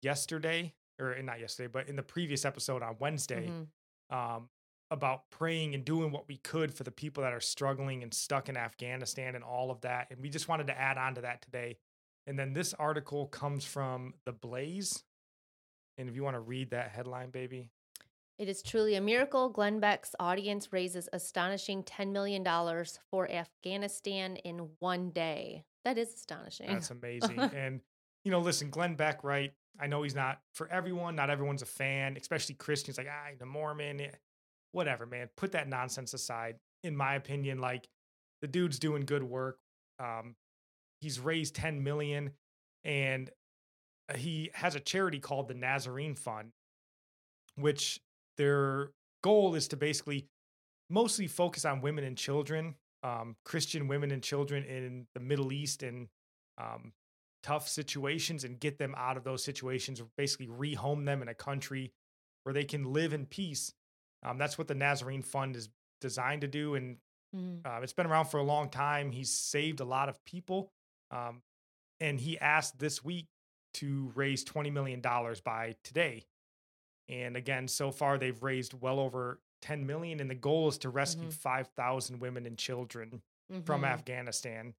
yesterday 0.01 0.73
or 0.99 1.15
not 1.21 1.39
yesterday 1.39 1.69
but 1.71 1.87
in 1.87 1.95
the 1.95 2.03
previous 2.03 2.45
episode 2.45 2.81
on 2.81 2.95
wednesday 2.99 3.47
Mhm. 3.47 3.67
um, 4.15 4.49
about 4.89 5.29
praying 5.29 5.75
and 5.75 5.83
doing 5.83 6.11
what 6.13 6.27
we 6.29 6.37
could 6.37 6.73
for 6.73 6.83
the 6.85 6.91
people 6.91 7.21
that 7.23 7.33
are 7.33 7.41
struggling 7.41 8.03
and 8.03 8.13
stuck 8.13 8.47
in 8.47 8.55
Afghanistan 8.55 9.35
and 9.35 9.43
all 9.43 9.69
of 9.69 9.81
that. 9.81 10.09
And 10.09 10.21
we 10.21 10.29
just 10.29 10.47
wanted 10.47 10.67
to 10.67 10.79
add 10.79 10.97
on 10.97 11.15
to 11.15 11.21
that 11.23 11.41
today. 11.41 11.77
And 12.25 12.39
then 12.39 12.53
this 12.53 12.73
article 12.73 13.27
comes 13.27 13.65
from 13.65 14.13
The 14.25 14.31
Blaze. 14.31 15.03
And 15.97 16.07
if 16.07 16.15
you 16.15 16.23
want 16.23 16.35
to 16.35 16.39
read 16.39 16.69
that 16.69 16.91
headline, 16.91 17.31
baby. 17.31 17.69
It 18.37 18.49
is 18.49 18.61
truly 18.61 18.95
a 18.95 19.01
miracle. 19.01 19.49
Glenn 19.49 19.79
Beck's 19.79 20.13
audience 20.19 20.71
raises 20.71 21.09
astonishing 21.11 21.83
$10 21.83 22.11
million 22.11 22.45
for 23.09 23.29
Afghanistan 23.29 24.35
in 24.37 24.69
one 24.79 25.09
day. 25.09 25.63
That 25.85 25.97
is 25.97 26.13
astonishing. 26.13 26.67
That's 26.67 26.91
amazing. 26.91 27.39
and, 27.55 27.81
you 28.23 28.31
know, 28.31 28.39
listen, 28.39 28.69
Glenn 28.69 28.95
Beck, 28.95 29.23
right? 29.23 29.53
I 29.79 29.87
know 29.87 30.03
he's 30.03 30.15
not 30.15 30.39
for 30.53 30.67
everyone. 30.71 31.15
Not 31.15 31.29
everyone's 31.29 31.63
a 31.63 31.67
fan, 31.67 32.15
especially 32.19 32.55
Christians 32.55 32.97
like, 32.97 33.07
ah, 33.09 33.31
the 33.39 33.45
Mormon, 33.45 34.01
eh, 34.01 34.11
whatever, 34.71 35.05
man. 35.05 35.29
Put 35.35 35.53
that 35.53 35.67
nonsense 35.67 36.13
aside. 36.13 36.57
In 36.83 36.95
my 36.95 37.15
opinion, 37.15 37.59
like 37.59 37.87
the 38.41 38.47
dude's 38.47 38.77
doing 38.77 39.05
good 39.05 39.23
work. 39.23 39.57
Um, 39.99 40.35
he's 41.01 41.19
raised 41.19 41.55
10 41.55 41.83
million 41.83 42.31
and 42.83 43.31
uh, 44.09 44.17
he 44.17 44.51
has 44.53 44.75
a 44.75 44.79
charity 44.79 45.19
called 45.19 45.47
the 45.47 45.53
Nazarene 45.55 46.15
Fund, 46.15 46.51
which 47.55 47.99
their 48.37 48.91
goal 49.23 49.55
is 49.55 49.67
to 49.69 49.77
basically 49.77 50.27
mostly 50.89 51.27
focus 51.27 51.65
on 51.65 51.81
women 51.81 52.03
and 52.03 52.17
children, 52.17 52.75
um, 53.03 53.35
Christian 53.45 53.87
women 53.87 54.11
and 54.11 54.23
children 54.23 54.63
in 54.63 55.07
the 55.13 55.19
Middle 55.19 55.51
East 55.51 55.83
and 55.83 56.07
um, 56.57 56.93
tough 57.43 57.67
situations 57.67 58.43
and 58.43 58.59
get 58.59 58.77
them 58.77 58.95
out 58.97 59.17
of 59.17 59.23
those 59.23 59.43
situations, 59.43 60.01
basically 60.17 60.47
rehome 60.47 61.05
them 61.05 61.21
in 61.21 61.27
a 61.27 61.33
country 61.35 61.91
where 62.43 62.53
they 62.53 62.63
can 62.63 62.93
live 62.93 63.13
in 63.13 63.25
peace. 63.25 63.73
Um, 64.23 64.37
that's 64.37 64.57
what 64.57 64.67
the 64.67 64.75
Nazarene 64.75 65.21
Fund 65.21 65.55
is 65.55 65.69
designed 66.01 66.41
to 66.41 66.47
do. 66.47 66.75
And 66.75 66.97
Mhm. 67.35 67.65
uh, 67.65 67.81
it's 67.81 67.93
been 67.93 68.07
around 68.07 68.25
for 68.25 68.39
a 68.39 68.43
long 68.43 68.69
time. 68.69 69.11
He's 69.11 69.31
saved 69.31 69.81
a 69.81 69.85
lot 69.85 70.07
of 70.09 70.23
people. 70.23 70.71
Um, 71.11 71.41
and 71.99 72.19
he 72.19 72.39
asked 72.39 72.79
this 72.79 73.03
week 73.03 73.27
to 73.75 74.11
raise 74.15 74.45
$20 74.45 74.71
million 74.71 75.01
by 75.43 75.75
today. 75.83 76.25
And 77.09 77.37
again, 77.37 77.67
so 77.67 77.91
far 77.91 78.17
they've 78.17 78.41
raised 78.43 78.73
well 78.73 78.99
over 78.99 79.39
10 79.61 79.85
million. 79.85 80.19
And 80.19 80.29
the 80.29 80.35
goal 80.35 80.67
is 80.67 80.77
to 80.79 80.89
rescue 80.89 81.29
Mhm. 81.29 81.33
5,000 81.33 82.19
women 82.19 82.45
and 82.45 82.57
children 82.57 83.21
from 83.65 83.81
Mhm. 83.81 83.87
Afghanistan. 83.87 84.75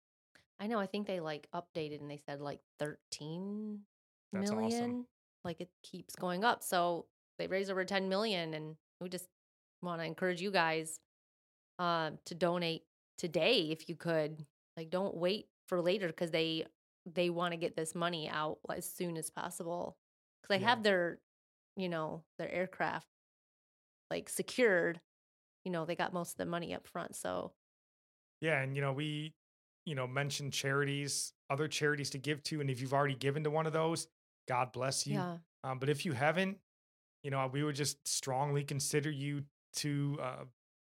I 0.60 0.66
know. 0.66 0.78
I 0.78 0.86
think 0.86 1.06
they 1.06 1.20
like 1.20 1.48
updated 1.52 2.00
and 2.00 2.10
they 2.10 2.18
said 2.18 2.40
like 2.40 2.60
thirteen 2.78 3.86
That's 4.32 4.50
million. 4.50 4.72
awesome. 4.90 5.06
Like 5.44 5.60
it 5.60 5.70
keeps 5.82 6.14
going 6.16 6.44
up. 6.44 6.62
So 6.62 7.06
they 7.38 7.46
raised 7.46 7.70
over 7.70 7.84
10 7.84 8.08
million. 8.08 8.54
And 8.54 8.76
we 9.00 9.08
just 9.08 9.28
want 9.82 10.00
to 10.00 10.04
encourage 10.04 10.40
you 10.42 10.50
guys 10.50 11.00
um, 11.78 12.18
to 12.26 12.34
donate 12.34 12.84
today 13.16 13.70
if 13.70 13.88
you 13.88 13.94
could. 13.96 14.44
Like, 14.76 14.90
don't 14.90 15.16
wait 15.16 15.48
for 15.68 15.80
later 15.80 16.08
because 16.08 16.30
they 16.32 16.66
they 17.06 17.30
want 17.30 17.52
to 17.52 17.56
get 17.56 17.74
this 17.74 17.94
money 17.94 18.28
out 18.28 18.58
as 18.68 18.84
soon 18.84 19.16
as 19.16 19.30
possible 19.30 19.96
because 20.42 20.56
they 20.58 20.60
Yeah. 20.62 20.68
have 20.70 20.82
their 20.82 21.20
you 21.78 21.88
know 21.88 22.24
their 22.38 22.50
aircraft 22.52 23.06
like 24.10 24.28
secured. 24.28 25.00
You 25.64 25.72
know 25.72 25.84
they 25.86 25.96
got 25.96 26.12
most 26.12 26.32
of 26.32 26.36
the 26.38 26.46
money 26.46 26.74
up 26.74 26.86
front. 26.86 27.16
So 27.16 27.52
Yeah, 28.40 28.60
and 28.60 28.74
you 28.76 28.82
know, 28.82 28.92
we, 28.92 29.32
you 29.84 29.94
know, 29.94 30.06
mentioned 30.06 30.52
charities, 30.52 31.32
other 31.50 31.68
charities 31.68 32.10
to 32.10 32.18
give 32.18 32.42
to, 32.44 32.60
and 32.60 32.70
if 32.70 32.80
you've 32.80 32.94
already 32.94 33.14
given 33.16 33.44
to 33.44 33.50
one 33.50 33.66
of 33.66 33.72
those, 33.72 34.06
God 34.48 34.72
bless 34.72 35.06
you. 35.06 35.14
yeah, 35.14 35.38
Um, 35.64 35.78
but 35.78 35.88
if 35.88 36.04
you 36.06 36.12
haven't, 36.12 36.58
you 37.22 37.30
know, 37.30 37.48
we 37.52 37.62
would 37.64 37.74
just 37.74 38.06
strongly 38.06 38.64
consider 38.64 39.10
you 39.10 39.42
to 39.76 40.18
uh, 40.22 40.44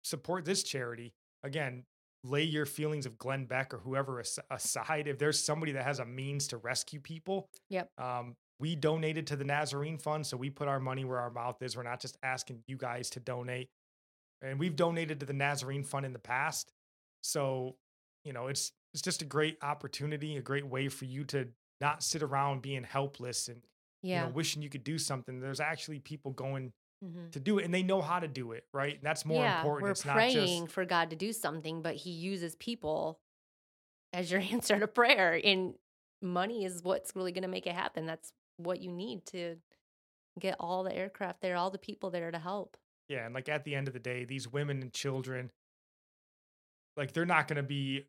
support 0.04 0.44
this 0.44 0.62
charity. 0.62 1.12
Again, 1.42 1.84
lay 2.24 2.42
your 2.42 2.66
feelings 2.66 3.06
of 3.06 3.16
Glenn 3.18 3.46
Beck 3.46 3.72
or 3.72 3.78
whoever 3.78 4.20
as- 4.20 4.38
aside. 4.50 5.08
If 5.08 5.18
there's 5.18 5.42
somebody 5.42 5.72
that 5.72 5.84
has 5.84 5.98
a 6.00 6.04
means 6.04 6.48
to 6.48 6.58
rescue 6.58 7.00
people, 7.00 7.48
Yep. 7.70 7.88
Um, 7.98 8.34
we 8.60 8.74
donated 8.74 9.26
to 9.28 9.36
the 9.36 9.44
Nazarene 9.44 9.98
Fund, 9.98 10.26
so 10.26 10.36
we 10.36 10.50
put 10.50 10.68
our 10.68 10.80
money 10.80 11.04
where 11.04 11.18
our 11.18 11.30
mouth 11.30 11.62
is. 11.62 11.76
We're 11.76 11.82
not 11.84 12.00
just 12.00 12.16
asking 12.22 12.62
you 12.66 12.76
guys 12.76 13.10
to 13.10 13.20
donate, 13.20 13.68
and 14.42 14.58
we've 14.58 14.76
donated 14.76 15.20
to 15.20 15.26
the 15.26 15.32
Nazarene 15.32 15.84
Fund 15.84 16.04
in 16.06 16.12
the 16.12 16.18
past. 16.18 16.72
So, 17.22 17.76
you 18.24 18.32
know, 18.32 18.48
it's 18.48 18.72
it's 18.92 19.02
just 19.02 19.22
a 19.22 19.26
great 19.26 19.58
opportunity, 19.62 20.36
a 20.36 20.42
great 20.42 20.66
way 20.66 20.88
for 20.88 21.04
you 21.04 21.24
to 21.24 21.48
not 21.80 22.02
sit 22.02 22.22
around 22.22 22.62
being 22.62 22.82
helpless 22.84 23.48
and 23.48 23.62
yeah. 24.02 24.22
you 24.22 24.26
know 24.26 24.32
wishing 24.34 24.62
you 24.62 24.68
could 24.70 24.84
do 24.84 24.98
something. 24.98 25.40
There's 25.40 25.60
actually 25.60 26.00
people 26.00 26.32
going 26.32 26.72
Mhm. 27.04 27.30
to 27.30 27.38
do 27.38 27.58
it, 27.58 27.64
and 27.64 27.72
they 27.72 27.84
know 27.84 28.02
how 28.02 28.18
to 28.18 28.26
do 28.26 28.50
it, 28.50 28.66
right? 28.74 28.94
And 28.94 29.02
that's 29.04 29.24
more 29.24 29.44
yeah, 29.44 29.58
important. 29.58 29.82
We're 29.84 29.90
it's 29.92 30.04
not 30.04 30.14
praying 30.14 30.64
just 30.64 30.74
for 30.74 30.84
God 30.84 31.10
to 31.10 31.16
do 31.16 31.32
something, 31.32 31.80
but 31.80 31.94
He 31.94 32.10
uses 32.10 32.56
people 32.56 33.20
as 34.12 34.32
your 34.32 34.40
answer 34.52 34.80
to 34.80 34.88
prayer. 34.88 35.40
And 35.42 35.74
money 36.20 36.64
is 36.64 36.82
what's 36.82 37.14
really 37.14 37.30
going 37.30 37.42
to 37.42 37.48
make 37.48 37.68
it 37.68 37.74
happen. 37.74 38.04
That's 38.06 38.32
what 38.58 38.80
you 38.80 38.92
need 38.92 39.24
to 39.26 39.56
get 40.38 40.56
all 40.60 40.84
the 40.84 40.94
aircraft 40.94 41.40
there, 41.40 41.56
all 41.56 41.70
the 41.70 41.78
people 41.78 42.10
there 42.10 42.30
to 42.30 42.38
help. 42.38 42.76
Yeah, 43.08 43.24
and 43.24 43.34
like 43.34 43.48
at 43.48 43.64
the 43.64 43.74
end 43.74 43.88
of 43.88 43.94
the 43.94 44.00
day, 44.00 44.24
these 44.24 44.46
women 44.46 44.82
and 44.82 44.92
children, 44.92 45.50
like 46.96 47.12
they're 47.12 47.24
not 47.24 47.48
going 47.48 47.56
to 47.56 47.62
be 47.62 48.06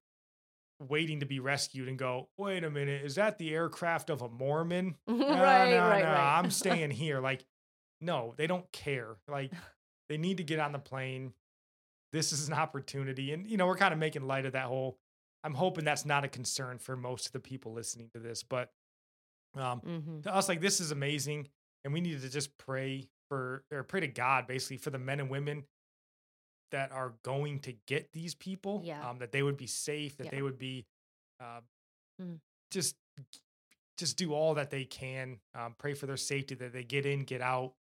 waiting 0.80 1.22
to 1.22 1.26
be 1.26 1.40
rescued 1.40 1.88
and 1.88 1.98
go, 1.98 2.30
wait 2.38 2.64
a 2.64 2.70
minute, 2.70 3.04
is 3.04 3.16
that 3.16 3.38
the 3.38 3.54
aircraft 3.54 4.10
of 4.10 4.22
a 4.22 4.30
Mormon? 4.30 4.96
No, 5.08 5.16
right, 5.16 5.70
no, 5.72 5.80
right, 5.88 6.04
no, 6.04 6.12
right. 6.12 6.38
I'm 6.40 6.52
staying 6.52 6.92
here. 6.92 7.20
Like, 7.20 7.46
no, 8.02 8.34
they 8.38 8.48
don't 8.48 8.70
care. 8.72 9.18
Like, 9.28 9.52
they 10.10 10.18
need 10.18 10.38
to 10.38 10.44
get 10.44 10.60
on 10.60 10.72
the 10.72 10.80
plane. 10.80 11.34
This 12.12 12.34
is 12.34 12.48
an 12.48 12.54
opportunity. 12.54 13.34
And, 13.34 13.48
you 13.48 13.58
know, 13.58 13.68
we're 13.68 13.78
kind 13.78 13.94
of 13.94 14.00
making 14.00 14.26
light 14.26 14.46
of 14.46 14.54
that 14.54 14.66
whole 14.66 14.98
I'm 15.44 15.54
hoping 15.54 15.86
that's 15.86 16.06
not 16.06 16.26
a 16.26 16.28
concern 16.28 16.80
for 16.80 16.96
most 16.96 17.28
of 17.28 17.32
the 17.32 17.40
people 17.40 17.74
listening 17.74 18.10
to 18.14 18.20
this. 18.20 18.44
But 18.44 18.72
um, 19.56 19.82
Mhm. 19.82 20.24
to 20.24 20.34
us, 20.34 20.48
like 20.50 20.62
this 20.62 20.80
is 20.80 20.92
amazing, 20.92 21.50
and 21.84 21.94
we 21.94 22.02
need 22.02 22.22
to 22.22 22.30
just 22.30 22.58
pray 22.58 23.10
for 23.30 23.64
or 23.72 23.84
pray 23.84 24.00
to 24.02 24.08
God 24.08 24.48
basically 24.48 24.78
for 24.78 24.90
the 24.90 25.00
men 25.00 25.20
and 25.20 25.30
women 25.30 25.66
that 26.72 26.92
are 26.92 27.16
going 27.24 27.60
to 27.62 27.74
get 27.88 28.12
these 28.12 28.36
people. 28.36 28.82
Yeah. 28.84 29.08
Um, 29.08 29.18
that 29.20 29.32
they 29.32 29.42
would 29.44 29.58
be 29.58 29.68
safe, 29.68 30.18
that 30.18 30.26
Yeah. 30.26 30.32
they 30.32 30.42
would 30.42 30.58
be 30.58 30.86
uh, 31.40 31.62
Mm. 32.22 32.40
just 32.72 32.96
just 33.98 34.18
do 34.18 34.34
all 34.34 34.54
that 34.54 34.70
they 34.70 34.86
can. 34.86 35.40
Um, 35.54 35.76
pray 35.76 35.94
for 35.94 36.06
their 36.06 36.16
safety, 36.18 36.56
that 36.56 36.72
they 36.74 36.84
get 36.86 37.06
in, 37.06 37.24
get 37.26 37.42
out, 37.42 37.76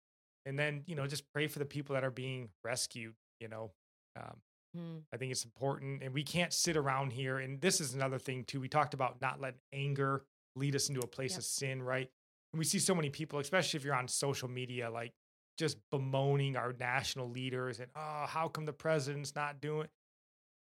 and 0.45 0.59
then 0.59 0.85
you 0.87 0.95
know 0.95 1.07
just 1.07 1.29
pray 1.33 1.47
for 1.49 1.59
the 1.61 1.65
people 1.67 1.95
that 1.95 2.05
are 2.05 2.11
being 2.11 2.53
rescued. 2.65 3.17
You 3.41 3.49
know, 3.49 3.75
um, 4.17 4.41
Mm. 4.77 5.05
I 5.13 5.17
think 5.19 5.31
it's 5.31 5.45
important, 5.45 6.03
and 6.03 6.13
we 6.13 6.25
can't 6.25 6.53
sit 6.53 6.77
around 6.77 7.13
here. 7.13 7.39
And 7.39 7.61
this 7.61 7.81
is 7.81 7.95
another 7.95 8.19
thing 8.19 8.45
too. 8.45 8.61
We 8.61 8.69
talked 8.69 8.93
about 8.93 9.21
not 9.21 9.41
letting 9.41 9.61
anger 9.73 10.25
lead 10.57 10.75
us 10.77 10.89
into 10.89 11.01
a 11.01 11.07
place 11.07 11.33
Yep. 11.33 11.39
of 11.39 11.45
sin, 11.45 11.83
right? 11.83 12.09
And 12.53 12.59
we 12.59 12.65
see 12.65 12.79
so 12.79 12.95
many 12.95 13.11
people, 13.11 13.39
especially 13.39 13.79
if 13.79 13.85
you're 13.85 13.95
on 13.95 14.07
social 14.09 14.49
media, 14.49 14.91
like 14.91 15.13
just 15.59 15.79
bemoaning 15.91 16.57
our 16.57 16.73
national 16.73 17.31
leaders 17.31 17.81
and 17.81 17.89
oh, 17.97 18.27
how 18.29 18.49
come 18.49 18.65
the 18.65 18.73
president's 18.73 19.35
not 19.35 19.61
doing? 19.61 19.89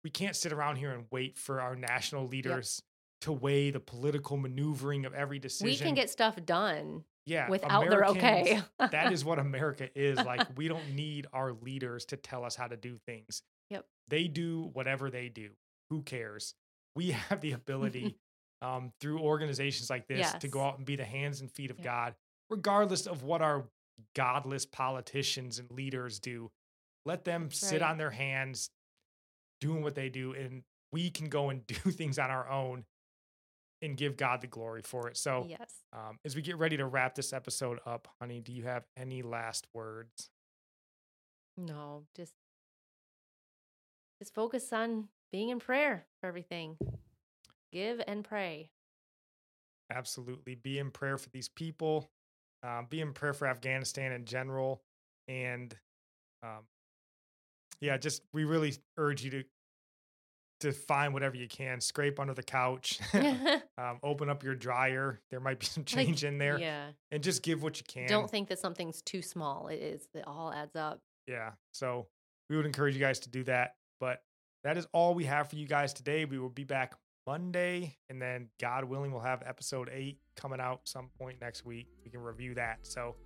We 0.03 0.09
can't 0.09 0.35
sit 0.35 0.53
around 0.53 0.77
here 0.77 0.91
and 0.91 1.05
wait 1.11 1.37
for 1.37 1.61
our 1.61 1.75
national 1.75 2.27
leaders 2.27 2.81
to 3.21 3.31
weigh 3.33 3.69
the 3.71 3.79
political 3.79 4.37
maneuvering 4.37 5.05
of 5.05 5.13
every 5.13 5.39
decision. 5.39 5.65
We 5.67 5.75
can 5.75 5.93
get 5.93 6.09
stuff 6.09 6.37
done 6.45 7.03
yeah 7.25 7.49
without 7.49 7.89
their 7.89 8.05
okay. 8.05 8.61
That 8.79 9.11
is 9.11 9.25
what 9.25 9.39
America 9.47 9.89
is. 9.95 10.17
Like, 10.17 10.47
we 10.57 10.67
don't 10.67 10.95
need 10.95 11.27
our 11.33 11.51
leaders 11.53 12.05
to 12.05 12.17
tell 12.17 12.45
us 12.45 12.55
how 12.55 12.67
to 12.67 12.77
do 12.77 12.97
things. 13.05 13.43
Yep. 13.69 13.85
They 14.07 14.27
do 14.27 14.69
whatever 14.73 15.09
they 15.09 15.29
do. 15.29 15.49
Who 15.89 16.01
cares? 16.01 16.53
We 16.95 17.11
have 17.11 17.41
the 17.41 17.51
ability 17.51 18.17
um, 18.61 18.91
through 18.99 19.19
organizations 19.19 19.89
like 19.89 20.07
this 20.07 20.33
to 20.33 20.47
go 20.47 20.61
out 20.61 20.77
and 20.77 20.85
be 20.85 20.95
the 20.95 21.05
hands 21.05 21.41
and 21.41 21.51
feet 21.51 21.71
of 21.71 21.77
Yep. 21.77 21.85
God, 21.85 22.15
regardless 22.49 23.07
of 23.07 23.23
what 23.23 23.41
our 23.41 23.65
godless 24.15 24.65
politicians 24.65 25.59
and 25.59 25.69
leaders 25.71 26.19
do. 26.19 26.51
Let 27.05 27.25
them 27.25 27.49
sit 27.51 27.81
on 27.81 27.97
their 27.97 28.11
hands 28.11 28.69
doing 29.61 29.83
what 29.83 29.95
they 29.95 30.09
do, 30.09 30.33
and 30.33 30.63
we 30.91 31.09
can 31.09 31.29
go 31.29 31.49
and 31.49 31.65
do 31.67 31.75
things 31.91 32.19
on 32.19 32.29
our 32.29 32.49
own 32.49 32.85
and 33.81 33.95
give 33.95 34.17
God 34.17 34.41
the 34.41 34.47
glory 34.47 34.81
for 34.81 35.07
it. 35.07 35.15
So, 35.17 35.45
yes. 35.47 35.73
um, 35.93 36.19
as 36.25 36.35
we 36.35 36.41
get 36.41 36.57
ready 36.57 36.77
to 36.77 36.85
wrap 36.85 37.15
this 37.15 37.31
episode 37.31 37.79
up, 37.85 38.09
honey, 38.19 38.41
do 38.41 38.51
you 38.51 38.63
have 38.63 38.83
any 38.97 39.21
last 39.21 39.67
words? 39.73 40.29
No, 41.57 42.03
just 42.15 42.33
just 44.21 44.33
focus 44.33 44.73
on 44.73 45.07
being 45.31 45.49
in 45.49 45.59
prayer 45.59 46.05
for 46.19 46.27
everything. 46.27 46.77
Give 47.71 48.01
and 48.07 48.23
pray. 48.23 48.69
Absolutely. 49.91 50.55
Be 50.55 50.79
in 50.79 50.91
prayer 50.91 51.17
for 51.17 51.29
these 51.29 51.49
people. 51.49 52.09
Um, 52.63 52.87
be 52.89 53.01
in 53.01 53.13
prayer 53.13 53.33
for 53.33 53.47
Afghanistan 53.47 54.11
in 54.11 54.25
general. 54.25 54.81
And 55.27 55.75
um, 56.43 56.65
yeah, 57.81 57.97
just 57.97 58.21
we 58.33 58.43
really 58.43 58.75
urge 58.97 59.23
you 59.23 59.31
to 59.31 59.43
to 60.61 60.73
find 60.73 61.13
whatever 61.13 61.37
you 61.37 61.47
can. 61.47 61.79
Scrape 61.79 62.19
under 62.19 62.33
the 62.33 62.43
couch. 62.43 62.99
um, 63.13 63.99
open 64.03 64.29
up 64.29 64.43
your 64.43 64.55
dryer. 64.55 65.21
There 65.31 65.39
might 65.39 65.59
be 65.59 65.65
some 65.65 65.81
Like, 65.81 66.05
change 66.05 66.23
in 66.23 66.37
there. 66.37 66.59
Yeah. 66.59 66.87
And 67.11 67.23
just 67.23 67.43
give 67.43 67.63
what 67.63 67.77
you 67.77 67.85
can. 67.87 68.07
Don't 68.07 68.29
think 68.29 68.49
that 68.49 68.59
something's 68.59 69.01
too 69.01 69.21
small. 69.21 69.67
It 69.67 69.81
is. 69.81 70.07
It 70.13 70.25
all 70.27 70.51
adds 70.51 70.75
up. 70.75 70.99
Yeah. 71.27 71.51
So 71.71 72.07
we 72.49 72.57
would 72.57 72.65
encourage 72.65 72.93
you 72.93 72.99
guys 72.99 73.19
to 73.21 73.29
do 73.29 73.43
that. 73.45 73.75
But 73.99 74.21
that 74.63 74.77
is 74.77 74.87
all 74.91 75.13
we 75.13 75.25
have 75.25 75.49
for 75.49 75.55
you 75.55 75.65
guys 75.65 75.93
today. 75.93 76.25
We 76.25 76.39
will 76.39 76.49
be 76.49 76.65
back 76.65 76.93
Monday, 77.29 77.95
and 78.09 78.19
then 78.19 78.49
God 78.59 78.85
willing, 78.85 79.11
we'll 79.11 79.21
have 79.21 79.43
episode 79.45 79.87
eight 79.93 80.17
coming 80.35 80.59
out 80.59 80.81
some 80.85 81.09
point 81.19 81.39
next 81.39 81.63
week. 81.63 81.85
We 82.03 82.09
can 82.09 82.21
review 82.21 82.55
that. 82.55 82.79
So 82.81 83.17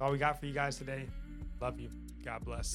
all 0.00 0.10
we 0.10 0.18
got 0.18 0.40
for 0.40 0.46
you 0.46 0.52
guys 0.52 0.76
today. 0.76 1.06
Love 1.60 1.78
you. 1.78 1.88
God 2.24 2.44
bless. 2.44 2.74